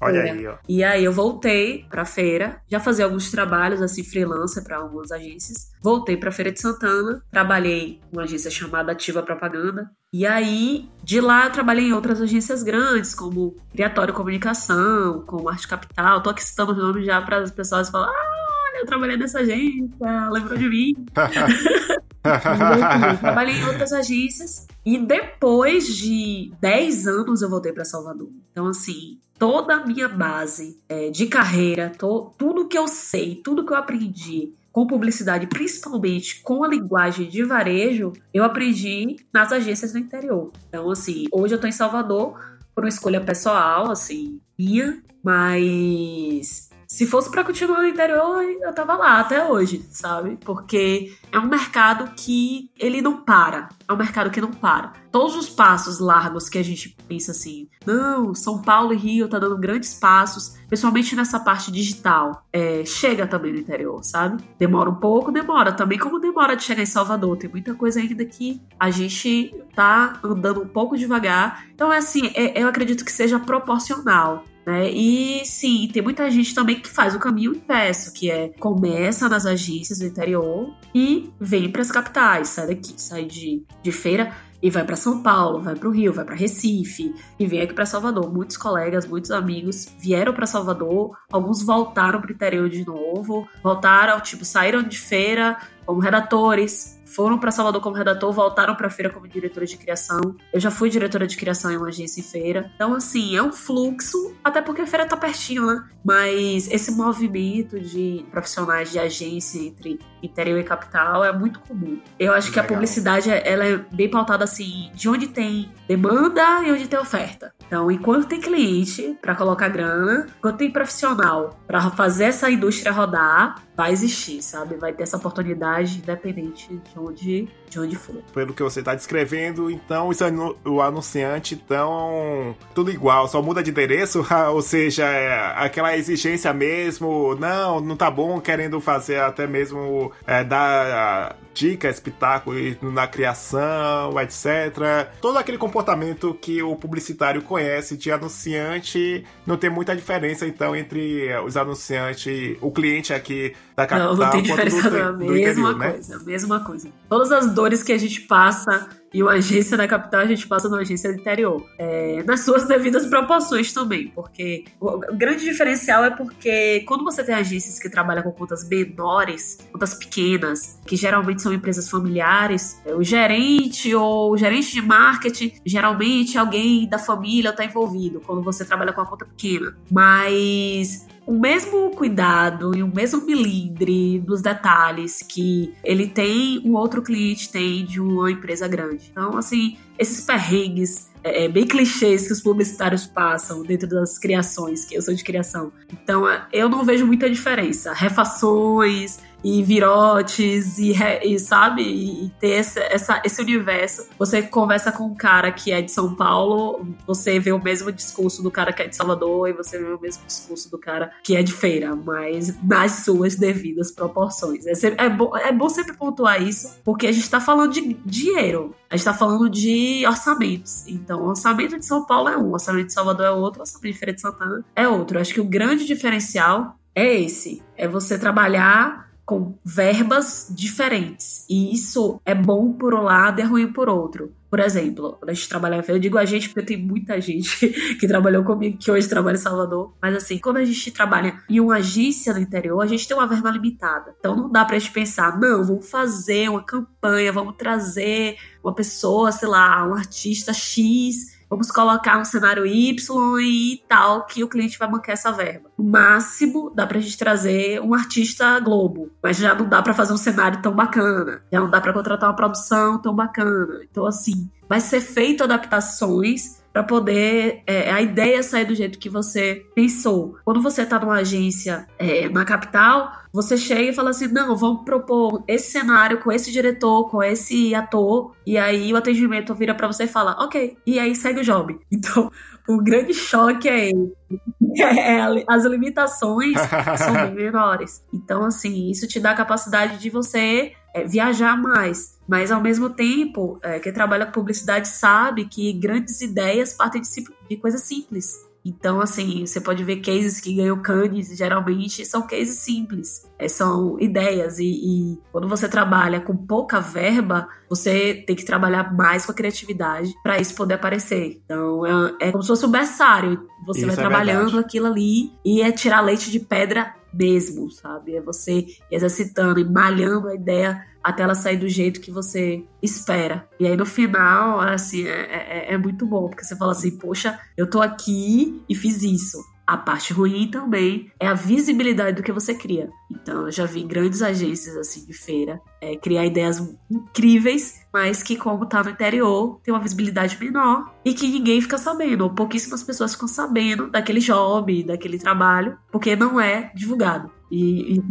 Olha 0.00 0.22
aí, 0.22 0.46
ó. 0.46 0.56
E 0.68 0.82
aí 0.82 1.04
eu 1.04 1.12
voltei 1.12 1.84
pra 1.88 2.04
feira, 2.04 2.60
já 2.68 2.80
fazia 2.80 3.04
alguns 3.04 3.30
trabalhos 3.30 3.82
assim 3.82 4.02
freelancer 4.02 4.62
para 4.64 4.78
algumas 4.78 5.12
agências. 5.12 5.70
Voltei 5.82 6.16
pra 6.16 6.32
Feira 6.32 6.50
de 6.50 6.60
Santana, 6.60 7.22
trabalhei 7.30 8.00
numa 8.12 8.24
agência 8.24 8.50
chamada 8.50 8.92
Ativa 8.92 9.22
Propaganda. 9.22 9.90
E 10.12 10.26
aí, 10.26 10.88
de 11.04 11.20
lá 11.20 11.46
eu 11.46 11.52
trabalhei 11.52 11.88
em 11.88 11.92
outras 11.92 12.20
agências 12.20 12.62
grandes, 12.62 13.14
como 13.14 13.56
Criatório 13.72 14.14
Comunicação, 14.14 15.22
como 15.26 15.48
Arte 15.48 15.68
Capital. 15.68 16.22
Tô 16.22 16.30
aqui 16.30 16.42
citando 16.42 16.72
os 16.72 16.78
nomes 16.78 17.04
já 17.04 17.20
para 17.20 17.38
as 17.38 17.50
pessoas 17.50 17.90
falarem: 17.90 18.14
ah, 18.16 18.70
olha, 18.70 18.80
eu 18.80 18.86
trabalhei 18.86 19.16
nessa 19.16 19.40
agência, 19.40 20.30
lembrou 20.30 20.58
de 20.58 20.68
mim. 20.68 20.94
Trabalhei 23.20 23.56
em 23.56 23.64
outras 23.64 23.92
agências 23.92 24.66
e 24.84 24.98
depois 24.98 25.86
de 25.96 26.52
10 26.60 27.06
anos 27.06 27.42
eu 27.42 27.50
voltei 27.50 27.72
para 27.72 27.84
Salvador. 27.84 28.30
Então, 28.52 28.66
assim, 28.66 29.18
toda 29.38 29.76
a 29.76 29.86
minha 29.86 30.08
base 30.08 30.78
é, 30.88 31.10
de 31.10 31.26
carreira, 31.26 31.92
to, 31.96 32.34
tudo 32.36 32.66
que 32.68 32.76
eu 32.76 32.88
sei, 32.88 33.36
tudo 33.36 33.64
que 33.64 33.72
eu 33.72 33.76
aprendi 33.76 34.52
com 34.72 34.86
publicidade, 34.86 35.46
principalmente 35.46 36.42
com 36.42 36.62
a 36.62 36.68
linguagem 36.68 37.28
de 37.28 37.42
varejo, 37.42 38.12
eu 38.32 38.44
aprendi 38.44 39.16
nas 39.32 39.52
agências 39.52 39.92
do 39.92 39.98
interior. 39.98 40.52
Então, 40.68 40.90
assim, 40.90 41.24
hoje 41.32 41.54
eu 41.54 41.60
tô 41.60 41.66
em 41.66 41.72
Salvador 41.72 42.38
por 42.74 42.84
uma 42.84 42.88
escolha 42.88 43.20
pessoal, 43.20 43.90
assim, 43.90 44.40
minha, 44.56 45.02
mas 45.22 46.67
se 46.88 47.06
fosse 47.06 47.30
para 47.30 47.44
continuar 47.44 47.82
no 47.82 47.86
interior, 47.86 48.42
eu 48.42 48.72
tava 48.72 48.94
lá 48.96 49.20
até 49.20 49.46
hoje, 49.46 49.86
sabe? 49.90 50.38
Porque 50.40 51.12
é 51.30 51.38
um 51.38 51.46
mercado 51.46 52.14
que 52.16 52.70
ele 52.78 53.02
não 53.02 53.18
para. 53.18 53.68
É 53.86 53.92
um 53.92 53.96
mercado 53.96 54.30
que 54.30 54.40
não 54.40 54.50
para. 54.50 54.94
Todos 55.12 55.36
os 55.36 55.50
passos 55.50 55.98
largos 55.98 56.48
que 56.48 56.56
a 56.56 56.64
gente 56.64 56.96
pensa 57.06 57.32
assim, 57.32 57.68
não, 57.84 58.34
São 58.34 58.62
Paulo 58.62 58.94
e 58.94 58.96
Rio 58.96 59.28
tá 59.28 59.38
dando 59.38 59.58
grandes 59.58 59.92
passos, 59.92 60.56
principalmente 60.66 61.14
nessa 61.14 61.38
parte 61.38 61.70
digital. 61.70 62.46
É, 62.50 62.82
chega 62.86 63.26
também 63.26 63.52
no 63.52 63.58
interior, 63.58 64.02
sabe? 64.02 64.42
Demora 64.58 64.88
um 64.88 64.94
pouco, 64.94 65.30
demora. 65.30 65.72
Também 65.72 65.98
como 65.98 66.18
demora 66.18 66.56
de 66.56 66.62
chegar 66.62 66.82
em 66.82 66.86
Salvador. 66.86 67.36
Tem 67.36 67.50
muita 67.50 67.74
coisa 67.74 68.00
ainda 68.00 68.24
que 68.24 68.62
a 68.80 68.90
gente 68.90 69.54
tá 69.74 70.18
andando 70.24 70.62
um 70.62 70.68
pouco 70.68 70.96
devagar. 70.96 71.66
Então, 71.74 71.92
é 71.92 71.98
assim, 71.98 72.32
é, 72.34 72.62
eu 72.62 72.66
acredito 72.66 73.04
que 73.04 73.12
seja 73.12 73.38
proporcional. 73.38 74.44
Né? 74.68 74.90
E 74.90 75.46
sim, 75.46 75.88
tem 75.90 76.02
muita 76.02 76.30
gente 76.30 76.54
também 76.54 76.78
que 76.78 76.90
faz 76.90 77.14
o 77.14 77.18
caminho 77.18 77.54
inverso, 77.54 78.12
que 78.12 78.30
é 78.30 78.50
começa 78.60 79.26
nas 79.26 79.46
agências 79.46 80.00
do 80.00 80.04
interior 80.04 80.74
e 80.94 81.32
vem 81.40 81.72
para 81.72 81.80
as 81.80 81.90
capitais, 81.90 82.48
sai 82.48 82.66
daqui, 82.66 82.92
sai 82.98 83.24
de, 83.24 83.64
de 83.82 83.90
feira 83.90 84.30
e 84.62 84.68
vai 84.68 84.84
para 84.84 84.94
São 84.94 85.22
Paulo, 85.22 85.62
vai 85.62 85.74
para 85.74 85.88
o 85.88 85.90
Rio, 85.90 86.12
vai 86.12 86.22
para 86.22 86.34
Recife 86.34 87.14
e 87.38 87.46
vem 87.46 87.62
aqui 87.62 87.72
para 87.72 87.86
Salvador. 87.86 88.30
Muitos 88.30 88.58
colegas, 88.58 89.06
muitos 89.06 89.30
amigos 89.30 89.88
vieram 89.98 90.34
para 90.34 90.44
Salvador, 90.44 91.16
alguns 91.32 91.62
voltaram 91.62 92.20
para 92.20 92.30
o 92.30 92.34
interior 92.34 92.68
de 92.68 92.84
novo, 92.84 93.48
voltaram, 93.62 94.20
tipo, 94.20 94.44
saíram 94.44 94.82
de 94.82 94.98
feira 94.98 95.56
como 95.88 96.00
redatores, 96.00 97.00
foram 97.06 97.38
para 97.38 97.50
Salvador 97.50 97.80
como 97.80 97.96
redator, 97.96 98.30
voltaram 98.30 98.74
para 98.74 98.90
feira 98.90 99.10
como 99.10 99.26
diretora 99.26 99.64
de 99.64 99.78
criação. 99.78 100.36
Eu 100.52 100.60
já 100.60 100.70
fui 100.70 100.90
diretora 100.90 101.26
de 101.26 101.34
criação 101.34 101.70
em 101.70 101.78
uma 101.78 101.88
agência 101.88 102.20
em 102.20 102.22
feira. 102.22 102.70
Então, 102.74 102.92
assim, 102.92 103.34
é 103.34 103.42
um 103.42 103.50
fluxo, 103.50 104.34
até 104.44 104.60
porque 104.60 104.82
a 104.82 104.86
feira 104.86 105.06
tá 105.06 105.16
pertinho, 105.16 105.66
né? 105.66 105.82
Mas 106.04 106.70
esse 106.70 106.92
movimento 106.92 107.80
de 107.80 108.26
profissionais 108.30 108.90
de 108.90 108.98
agência 108.98 109.58
entre 109.58 109.98
interior 110.22 110.58
e 110.58 110.64
capital 110.64 111.24
é 111.24 111.32
muito 111.32 111.60
comum. 111.60 112.00
Eu 112.18 112.34
acho 112.34 112.52
que 112.52 112.60
a 112.60 112.64
publicidade 112.64 113.30
ela 113.30 113.64
é 113.64 113.78
bem 113.78 114.10
pautada 114.10 114.44
assim, 114.44 114.90
de 114.92 115.08
onde 115.08 115.28
tem 115.28 115.72
demanda 115.86 116.62
e 116.64 116.72
onde 116.72 116.86
tem 116.86 116.98
oferta. 116.98 117.54
Então, 117.66 117.90
enquanto 117.90 118.28
tem 118.28 118.40
cliente 118.40 119.16
para 119.20 119.34
colocar 119.34 119.68
grana, 119.68 120.26
enquanto 120.38 120.58
tem 120.58 120.70
profissional 120.70 121.58
para 121.66 121.90
fazer 121.90 122.24
essa 122.24 122.50
indústria 122.50 122.92
rodar, 122.92 123.62
vai 123.76 123.92
existir, 123.92 124.42
sabe? 124.42 124.76
Vai 124.76 124.92
ter 124.92 125.04
essa 125.04 125.16
oportunidade 125.16 125.77
independente 125.82 126.76
de 126.76 126.98
onde, 126.98 127.48
de 127.68 127.78
onde 127.78 127.96
for. 127.96 128.16
Pelo 128.32 128.54
que 128.54 128.62
você 128.62 128.80
está 128.80 128.94
descrevendo, 128.94 129.70
então 129.70 130.10
isso 130.10 130.24
o 130.64 130.80
anunciante, 130.80 131.54
então 131.54 132.56
tudo 132.74 132.90
igual, 132.90 133.28
só 133.28 133.42
muda 133.42 133.62
de 133.62 133.70
endereço, 133.70 134.24
ou 134.52 134.62
seja, 134.62 135.04
é 135.04 135.54
aquela 135.56 135.96
exigência 135.96 136.52
mesmo, 136.52 137.34
não, 137.36 137.80
não 137.80 137.96
tá 137.96 138.10
bom, 138.10 138.40
querendo 138.40 138.80
fazer 138.80 139.20
até 139.20 139.46
mesmo 139.46 140.12
é, 140.26 140.44
dar 140.44 141.36
dicas, 141.58 141.98
pitaco 141.98 142.52
na 142.82 143.06
criação, 143.08 144.18
etc. 144.20 145.10
Todo 145.20 145.38
aquele 145.38 145.58
comportamento 145.58 146.32
que 146.34 146.62
o 146.62 146.76
publicitário 146.76 147.42
conhece 147.42 147.96
de 147.96 148.12
anunciante, 148.12 149.24
não 149.44 149.56
tem 149.56 149.68
muita 149.68 149.94
diferença 149.96 150.46
então 150.46 150.76
entre 150.76 151.34
os 151.44 151.56
anunciantes, 151.56 152.56
o 152.60 152.70
cliente 152.70 153.12
aqui 153.12 153.54
da 153.76 153.86
capital, 153.86 154.14
não, 154.14 154.24
não 154.24 154.30
tem 154.30 154.42
diferença, 154.42 154.90
do, 154.90 154.98
não, 154.98 155.08
a 155.08 155.12
mesma 155.12 155.38
interior, 155.38 155.78
né? 155.78 155.90
coisa, 155.90 156.18
né? 156.18 156.22
mesma 156.26 156.60
coisa. 156.60 156.88
Todas 157.08 157.32
as 157.32 157.52
dores 157.58 157.82
que 157.82 157.92
a 157.92 157.98
gente 157.98 158.20
passa 158.20 158.88
e 159.12 159.20
uma 159.20 159.32
agência 159.32 159.76
na 159.76 159.88
capital, 159.88 160.20
a 160.20 160.26
gente 160.26 160.46
passa 160.46 160.68
numa 160.68 160.82
agência 160.82 161.12
do 161.12 161.18
interior. 161.18 161.66
É, 161.76 162.22
nas 162.22 162.40
suas 162.44 162.68
devidas 162.68 163.04
proporções 163.06 163.72
também, 163.72 164.12
porque 164.14 164.64
o 164.80 165.00
grande 165.16 165.44
diferencial 165.44 166.04
é 166.04 166.10
porque 166.10 166.84
quando 166.86 167.02
você 167.02 167.24
tem 167.24 167.34
agências 167.34 167.80
que 167.80 167.90
trabalham 167.90 168.22
com 168.22 168.30
contas 168.30 168.68
menores, 168.68 169.58
contas 169.72 169.94
pequenas, 169.94 170.78
que 170.86 170.94
geralmente 170.94 171.42
são 171.42 171.52
empresas 171.52 171.88
familiares, 171.88 172.80
é, 172.86 172.94
o 172.94 173.02
gerente 173.02 173.92
ou 173.92 174.32
o 174.32 174.36
gerente 174.36 174.72
de 174.72 174.82
marketing, 174.82 175.52
geralmente 175.66 176.38
alguém 176.38 176.88
da 176.88 176.98
família 176.98 177.50
está 177.50 177.64
envolvido 177.64 178.20
quando 178.20 178.40
você 178.40 178.64
trabalha 178.64 178.92
com 178.92 179.00
uma 179.00 179.06
conta 179.08 179.24
pequena. 179.24 179.76
Mas 179.90 181.08
o 181.28 181.38
mesmo 181.38 181.90
cuidado 181.90 182.74
e 182.74 182.82
o 182.82 182.88
mesmo 182.88 183.20
milindre 183.20 184.18
dos 184.20 184.40
detalhes 184.40 185.20
que 185.20 185.74
ele 185.84 186.06
tem, 186.06 186.58
o 186.64 186.72
outro 186.72 187.02
cliente 187.02 187.52
tem 187.52 187.84
de 187.84 188.00
uma 188.00 188.30
empresa 188.30 188.66
grande. 188.66 189.10
Então, 189.12 189.36
assim, 189.36 189.76
esses 189.98 190.24
perrengues 190.24 191.10
é, 191.22 191.44
é, 191.44 191.48
bem 191.48 191.66
clichês 191.66 192.26
que 192.26 192.32
os 192.32 192.40
publicitários 192.40 193.04
passam 193.04 193.62
dentro 193.62 193.86
das 193.86 194.18
criações, 194.18 194.86
que 194.86 194.94
eu 194.94 195.02
sou 195.02 195.12
de 195.12 195.22
criação. 195.22 195.70
Então, 195.92 196.24
eu 196.50 196.66
não 196.66 196.82
vejo 196.82 197.06
muita 197.06 197.28
diferença. 197.28 197.92
Refações, 197.92 199.18
e 199.42 199.62
virotes 199.62 200.78
e, 200.78 200.92
e 201.22 201.38
sabe 201.38 201.82
e 201.82 202.32
ter 202.40 202.60
esse, 202.60 202.80
essa, 202.80 203.22
esse 203.24 203.40
universo. 203.40 204.08
Você 204.18 204.42
conversa 204.42 204.90
com 204.90 205.04
um 205.04 205.14
cara 205.14 205.50
que 205.52 205.70
é 205.70 205.80
de 205.80 205.90
São 205.90 206.14
Paulo, 206.14 206.86
você 207.06 207.38
vê 207.38 207.52
o 207.52 207.62
mesmo 207.62 207.92
discurso 207.92 208.42
do 208.42 208.50
cara 208.50 208.72
que 208.72 208.82
é 208.82 208.88
de 208.88 208.96
Salvador 208.96 209.48
e 209.48 209.52
você 209.52 209.78
vê 209.78 209.92
o 209.92 210.00
mesmo 210.00 210.24
discurso 210.26 210.70
do 210.70 210.78
cara 210.78 211.12
que 211.22 211.36
é 211.36 211.42
de 211.42 211.52
feira, 211.52 211.94
mas 211.94 212.54
nas 212.62 213.04
suas 213.04 213.36
devidas 213.36 213.90
proporções. 213.90 214.66
É, 214.66 214.74
sempre, 214.74 215.04
é, 215.04 215.08
bom, 215.08 215.36
é 215.36 215.52
bom 215.52 215.68
sempre 215.68 215.96
pontuar 215.96 216.42
isso, 216.42 216.78
porque 216.84 217.06
a 217.06 217.12
gente 217.12 217.24
está 217.24 217.40
falando 217.40 217.72
de 217.72 217.94
dinheiro, 218.04 218.74
a 218.90 218.96
gente 218.96 219.06
está 219.06 219.14
falando 219.14 219.48
de 219.48 220.04
orçamentos. 220.06 220.86
Então, 220.88 221.22
o 221.22 221.28
orçamento 221.28 221.78
de 221.78 221.86
São 221.86 222.04
Paulo 222.04 222.28
é 222.28 222.36
um, 222.36 222.48
o 222.48 222.52
orçamento 222.52 222.86
de 222.86 222.92
Salvador 222.92 223.26
é 223.26 223.30
outro, 223.30 223.60
o 223.60 223.62
orçamento 223.62 223.92
de 223.92 223.98
Feira 223.98 224.12
de 224.12 224.20
Santana 224.20 224.64
é 224.74 224.88
outro. 224.88 225.18
Acho 225.18 225.34
que 225.34 225.40
o 225.40 225.44
grande 225.44 225.86
diferencial 225.86 226.78
é 226.94 227.20
esse: 227.20 227.62
é 227.76 227.86
você 227.86 228.18
trabalhar 228.18 229.07
com 229.28 229.58
verbas 229.62 230.46
diferentes. 230.48 231.44
E 231.50 231.74
isso 231.74 232.18
é 232.24 232.34
bom 232.34 232.72
por 232.72 232.94
um 232.94 233.02
lado 233.02 233.40
e 233.40 233.42
é 233.42 233.44
ruim 233.44 233.70
por 233.70 233.86
outro. 233.86 234.32
Por 234.48 234.58
exemplo, 234.58 235.18
quando 235.18 235.28
a 235.28 235.34
gente 235.34 235.46
trabalha, 235.46 235.84
eu 235.86 235.98
digo 235.98 236.16
a 236.16 236.24
gente 236.24 236.48
porque 236.48 236.62
tem 236.62 236.82
muita 236.82 237.20
gente 237.20 237.68
que 238.00 238.08
trabalhou 238.08 238.42
comigo, 238.42 238.78
que 238.78 238.90
hoje 238.90 239.06
trabalha 239.06 239.34
em 239.34 239.38
Salvador. 239.38 239.92
Mas 240.00 240.16
assim, 240.16 240.38
quando 240.38 240.56
a 240.56 240.64
gente 240.64 240.90
trabalha 240.92 241.42
em 241.46 241.60
uma 241.60 241.76
agência 241.76 242.32
no 242.32 242.40
interior, 242.40 242.80
a 242.80 242.86
gente 242.86 243.06
tem 243.06 243.14
uma 243.14 243.26
verba 243.26 243.50
limitada. 243.50 244.14
Então 244.18 244.34
não 244.34 244.50
dá 244.50 244.64
pra 244.64 244.78
gente 244.78 244.92
pensar, 244.92 245.38
não, 245.38 245.62
vamos 245.62 245.90
fazer 245.90 246.48
uma 246.48 246.64
campanha, 246.64 247.30
vamos 247.30 247.54
trazer 247.58 248.38
uma 248.64 248.74
pessoa, 248.74 249.30
sei 249.30 249.48
lá, 249.48 249.86
um 249.86 249.92
artista 249.92 250.54
X 250.54 251.37
vamos 251.48 251.70
colocar 251.70 252.18
um 252.18 252.24
cenário 252.24 252.66
Y 252.66 253.40
e 253.40 253.82
tal, 253.88 254.26
que 254.26 254.44
o 254.44 254.48
cliente 254.48 254.78
vai 254.78 254.88
bancar 254.88 255.14
essa 255.14 255.32
verba. 255.32 255.70
No 255.78 255.84
máximo, 255.84 256.70
dá 256.74 256.86
pra 256.86 257.00
gente 257.00 257.16
trazer 257.16 257.80
um 257.80 257.94
artista 257.94 258.58
Globo, 258.60 259.10
mas 259.22 259.36
já 259.36 259.54
não 259.54 259.68
dá 259.68 259.82
para 259.82 259.94
fazer 259.94 260.12
um 260.12 260.18
cenário 260.18 260.60
tão 260.60 260.72
bacana, 260.72 261.42
já 261.50 261.60
não 261.60 261.70
dá 261.70 261.80
para 261.80 261.92
contratar 261.92 262.28
uma 262.28 262.36
produção 262.36 263.00
tão 263.00 263.14
bacana. 263.14 263.80
Então, 263.90 264.06
assim, 264.06 264.50
vai 264.68 264.80
ser 264.80 265.00
feito 265.00 265.44
adaptações 265.44 266.58
para 266.78 266.84
poder 266.84 267.64
é, 267.66 267.90
a 267.90 268.00
ideia 268.00 268.40
sair 268.40 268.64
do 268.64 268.72
jeito 268.72 269.00
que 269.00 269.08
você 269.08 269.66
pensou. 269.74 270.36
Quando 270.44 270.62
você 270.62 270.82
está 270.82 270.96
numa 270.96 271.16
agência 271.16 271.88
é, 271.98 272.28
na 272.28 272.44
capital, 272.44 273.10
você 273.32 273.56
chega 273.56 273.90
e 273.90 273.92
fala 273.92 274.10
assim: 274.10 274.28
não, 274.28 274.54
vamos 274.54 274.84
propor 274.84 275.42
esse 275.48 275.72
cenário 275.72 276.20
com 276.20 276.30
esse 276.30 276.52
diretor, 276.52 277.10
com 277.10 277.20
esse 277.20 277.74
ator, 277.74 278.30
e 278.46 278.56
aí 278.56 278.92
o 278.92 278.96
atendimento 278.96 279.56
vira 279.56 279.74
para 279.74 279.88
você 279.88 280.04
e 280.04 280.06
fala: 280.08 280.36
ok, 280.38 280.78
e 280.86 281.00
aí 281.00 281.16
segue 281.16 281.40
o 281.40 281.44
job. 281.44 281.76
Então, 281.90 282.30
o 282.68 282.80
grande 282.80 283.12
choque 283.12 283.68
é 283.68 283.90
É, 284.80 285.44
as 285.48 285.64
limitações 285.64 286.54
são 286.96 287.12
bem 287.12 287.34
menores. 287.34 288.04
Então, 288.14 288.44
assim, 288.44 288.88
isso 288.88 289.08
te 289.08 289.18
dá 289.18 289.32
a 289.32 289.36
capacidade 289.36 289.98
de 289.98 290.10
você 290.10 290.72
é, 290.94 291.04
viajar 291.04 291.56
mais. 291.56 292.17
Mas, 292.28 292.52
ao 292.52 292.60
mesmo 292.60 292.90
tempo, 292.90 293.58
é, 293.62 293.80
quem 293.80 293.92
trabalha 293.92 294.26
com 294.26 294.32
publicidade 294.32 294.88
sabe 294.88 295.46
que 295.46 295.72
grandes 295.72 296.20
ideias 296.20 296.74
partem 296.74 297.00
de, 297.00 297.08
de 297.48 297.56
coisas 297.56 297.80
simples. 297.80 298.46
Então, 298.64 299.00
assim, 299.00 299.46
você 299.46 299.60
pode 299.62 299.82
ver 299.82 299.96
cases 299.96 300.40
que 300.40 300.54
ganham 300.54 300.82
Cannes, 300.82 301.34
geralmente 301.34 302.04
são 302.04 302.26
cases 302.26 302.58
simples. 302.58 303.26
É, 303.38 303.48
são 303.48 303.98
ideias. 303.98 304.58
E, 304.58 304.64
e, 304.64 305.18
quando 305.32 305.48
você 305.48 305.66
trabalha 305.68 306.20
com 306.20 306.36
pouca 306.36 306.78
verba, 306.78 307.48
você 307.68 308.22
tem 308.26 308.36
que 308.36 308.44
trabalhar 308.44 308.92
mais 308.94 309.24
com 309.24 309.32
a 309.32 309.34
criatividade 309.34 310.12
para 310.22 310.38
isso 310.38 310.54
poder 310.54 310.74
aparecer. 310.74 311.40
Então, 311.42 311.86
é, 311.86 312.28
é, 312.28 312.32
como 312.32 312.42
se 312.42 312.48
fosse 312.48 312.66
um 312.66 312.70
berçário. 312.70 313.48
Você 313.64 313.80
isso 313.80 313.86
vai 313.86 313.96
é 313.96 313.98
trabalhando 313.98 314.44
verdade. 314.46 314.64
aquilo 314.66 314.86
ali 314.86 315.32
e 315.42 315.62
é 315.62 315.72
tirar 315.72 316.02
leite 316.02 316.30
de 316.30 316.40
pedra 316.40 316.94
mesmo, 317.12 317.70
sabe? 317.70 318.16
É 318.16 318.20
você 318.20 318.66
exercitando 318.90 319.60
e 319.60 319.64
malhando 319.64 320.28
a 320.28 320.34
ideia 320.34 320.84
até 321.08 321.22
ela 321.22 321.34
sair 321.34 321.56
do 321.56 321.68
jeito 321.68 322.02
que 322.02 322.10
você 322.10 322.62
espera. 322.82 323.48
E 323.58 323.66
aí 323.66 323.76
no 323.76 323.86
final, 323.86 324.60
assim, 324.60 325.06
é, 325.06 325.68
é, 325.70 325.74
é 325.74 325.78
muito 325.78 326.06
bom, 326.06 326.28
porque 326.28 326.44
você 326.44 326.54
fala 326.54 326.72
assim, 326.72 326.98
poxa, 326.98 327.38
eu 327.56 327.68
tô 327.68 327.80
aqui 327.80 328.62
e 328.68 328.74
fiz 328.74 329.02
isso. 329.02 329.38
A 329.66 329.76
parte 329.76 330.12
ruim 330.12 330.50
também 330.50 331.10
é 331.20 331.26
a 331.26 331.34
visibilidade 331.34 332.16
do 332.16 332.22
que 332.22 332.32
você 332.32 332.54
cria. 332.54 332.90
Então, 333.10 333.46
eu 333.46 333.50
já 333.50 333.66
vi 333.66 333.82
grandes 333.82 334.22
agências 334.22 334.76
assim 334.76 335.04
de 335.04 335.12
feira 335.12 335.60
é, 335.80 335.94
criar 335.96 336.24
ideias 336.24 336.58
incríveis, 336.90 337.86
mas 337.92 338.22
que, 338.22 338.36
como 338.36 338.64
tá 338.66 338.82
no 338.82 338.90
interior, 338.90 339.60
tem 339.62 339.72
uma 339.72 339.82
visibilidade 339.82 340.38
menor 340.40 340.94
e 341.04 341.12
que 341.12 341.28
ninguém 341.28 341.60
fica 341.60 341.76
sabendo, 341.76 342.24
ou 342.24 342.30
pouquíssimas 342.30 342.82
pessoas 342.82 343.12
ficam 343.12 343.28
sabendo 343.28 343.90
daquele 343.90 344.20
job, 344.20 344.84
daquele 344.84 345.18
trabalho, 345.18 345.76
porque 345.92 346.16
não 346.16 346.40
é 346.40 346.70
divulgado. 346.74 347.30
E, 347.50 347.94
e... 347.94 348.02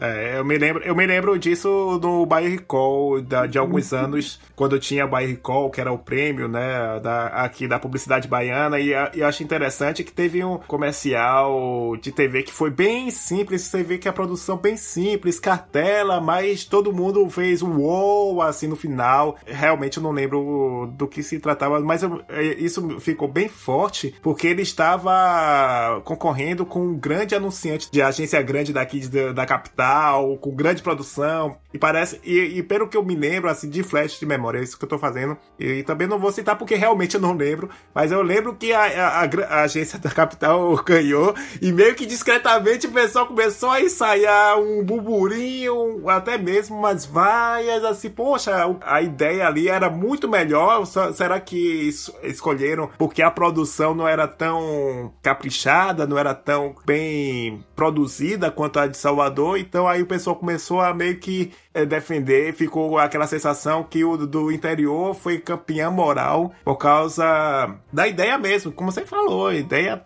É, 0.00 0.38
eu 0.38 0.44
me 0.44 0.58
lembro, 0.58 0.82
eu 0.82 0.94
me 0.94 1.06
lembro 1.06 1.38
disso 1.38 1.98
no 2.02 2.26
Bayer 2.26 2.50
Recall 2.50 3.22
da, 3.22 3.46
de 3.46 3.58
alguns 3.58 3.92
anos, 3.92 4.40
quando 4.54 4.78
tinha 4.78 5.06
Bayer 5.06 5.30
Recall, 5.30 5.70
que 5.70 5.80
era 5.80 5.92
o 5.92 5.98
prêmio, 5.98 6.48
né, 6.48 7.00
da, 7.00 7.26
aqui 7.28 7.66
da 7.66 7.78
publicidade 7.78 8.28
baiana, 8.28 8.78
e, 8.78 8.90
e 8.90 9.20
eu 9.20 9.26
acho 9.26 9.42
interessante 9.42 10.04
que 10.04 10.12
teve 10.12 10.44
um 10.44 10.58
comercial 10.58 11.96
de 11.96 12.12
TV 12.12 12.42
que 12.42 12.52
foi 12.52 12.70
bem 12.70 13.10
simples, 13.10 13.62
você 13.62 13.82
vê 13.82 13.98
que 13.98 14.08
a 14.08 14.12
produção 14.12 14.56
bem 14.56 14.76
simples, 14.76 15.40
cartela, 15.40 16.20
mas 16.20 16.64
todo 16.64 16.92
mundo 16.92 17.28
fez 17.30 17.62
um 17.62 17.78
wow, 17.78 18.42
assim, 18.42 18.66
no 18.66 18.76
final. 18.76 19.36
Realmente 19.46 19.96
eu 19.96 20.02
não 20.02 20.10
lembro 20.10 20.92
do 20.96 21.06
que 21.06 21.22
se 21.22 21.38
tratava, 21.38 21.80
mas 21.80 22.02
eu, 22.02 22.22
é, 22.28 22.42
isso 22.42 23.00
ficou 23.00 23.28
bem 23.28 23.48
forte, 23.48 24.14
porque 24.22 24.46
ele 24.46 24.62
estava 24.62 26.00
concorrendo 26.04 26.66
com 26.66 26.80
um 26.80 26.94
grande 26.94 27.34
anunciante 27.34 27.90
de 27.90 28.02
agência 28.02 28.40
grande 28.42 28.73
daqui 28.74 29.00
de, 29.00 29.32
da 29.32 29.46
capital, 29.46 30.36
com 30.38 30.54
grande 30.54 30.82
produção. 30.82 31.56
E 31.74 31.78
parece, 31.78 32.20
e, 32.22 32.38
e, 32.38 32.62
pelo 32.62 32.86
que 32.86 32.96
eu 32.96 33.02
me 33.02 33.16
lembro, 33.16 33.50
assim, 33.50 33.68
de 33.68 33.82
flash 33.82 34.20
de 34.20 34.24
memória, 34.24 34.60
é 34.60 34.62
isso 34.62 34.78
que 34.78 34.84
eu 34.84 34.88
tô 34.88 34.96
fazendo. 34.96 35.36
E, 35.58 35.66
e 35.66 35.82
também 35.82 36.06
não 36.06 36.20
vou 36.20 36.30
citar 36.30 36.56
porque 36.56 36.76
realmente 36.76 37.16
eu 37.16 37.20
não 37.20 37.34
lembro, 37.34 37.68
mas 37.92 38.12
eu 38.12 38.22
lembro 38.22 38.54
que 38.54 38.72
a, 38.72 38.84
a, 38.84 39.24
a, 39.24 39.62
agência 39.62 39.98
da 39.98 40.08
capital 40.08 40.76
ganhou 40.86 41.34
e 41.60 41.72
meio 41.72 41.96
que 41.96 42.06
discretamente 42.06 42.86
o 42.86 42.92
pessoal 42.92 43.26
começou 43.26 43.70
a 43.70 43.80
ensaiar 43.80 44.56
um 44.56 44.84
burburinho, 44.84 46.08
até 46.08 46.38
mesmo 46.38 46.78
umas 46.78 47.04
vaias, 47.04 47.82
assim, 47.84 48.08
poxa, 48.08 48.52
a 48.80 49.02
ideia 49.02 49.44
ali 49.44 49.68
era 49.68 49.90
muito 49.90 50.28
melhor. 50.28 50.84
Será 51.12 51.40
que 51.40 51.92
escolheram 52.22 52.88
porque 52.96 53.20
a 53.20 53.32
produção 53.32 53.96
não 53.96 54.06
era 54.06 54.28
tão 54.28 55.12
caprichada, 55.20 56.06
não 56.06 56.16
era 56.16 56.34
tão 56.34 56.76
bem 56.86 57.64
produzida 57.74 58.48
quanto 58.48 58.78
a 58.78 58.86
de 58.86 58.96
Salvador? 58.96 59.58
Então 59.58 59.88
aí 59.88 60.02
o 60.02 60.06
pessoal 60.06 60.36
começou 60.36 60.80
a 60.80 60.94
meio 60.94 61.18
que 61.18 61.50
defender, 61.84 62.52
ficou 62.52 62.98
aquela 62.98 63.26
sensação 63.26 63.82
que 63.82 64.04
o 64.04 64.16
do 64.16 64.52
interior 64.52 65.14
foi 65.14 65.38
campeão 65.38 65.90
moral 65.90 66.52
por 66.64 66.76
causa 66.76 67.74
da 67.92 68.06
ideia 68.06 68.38
mesmo, 68.38 68.70
como 68.70 68.92
você 68.92 69.04
falou, 69.04 69.48
a 69.48 69.54
ideia, 69.54 70.00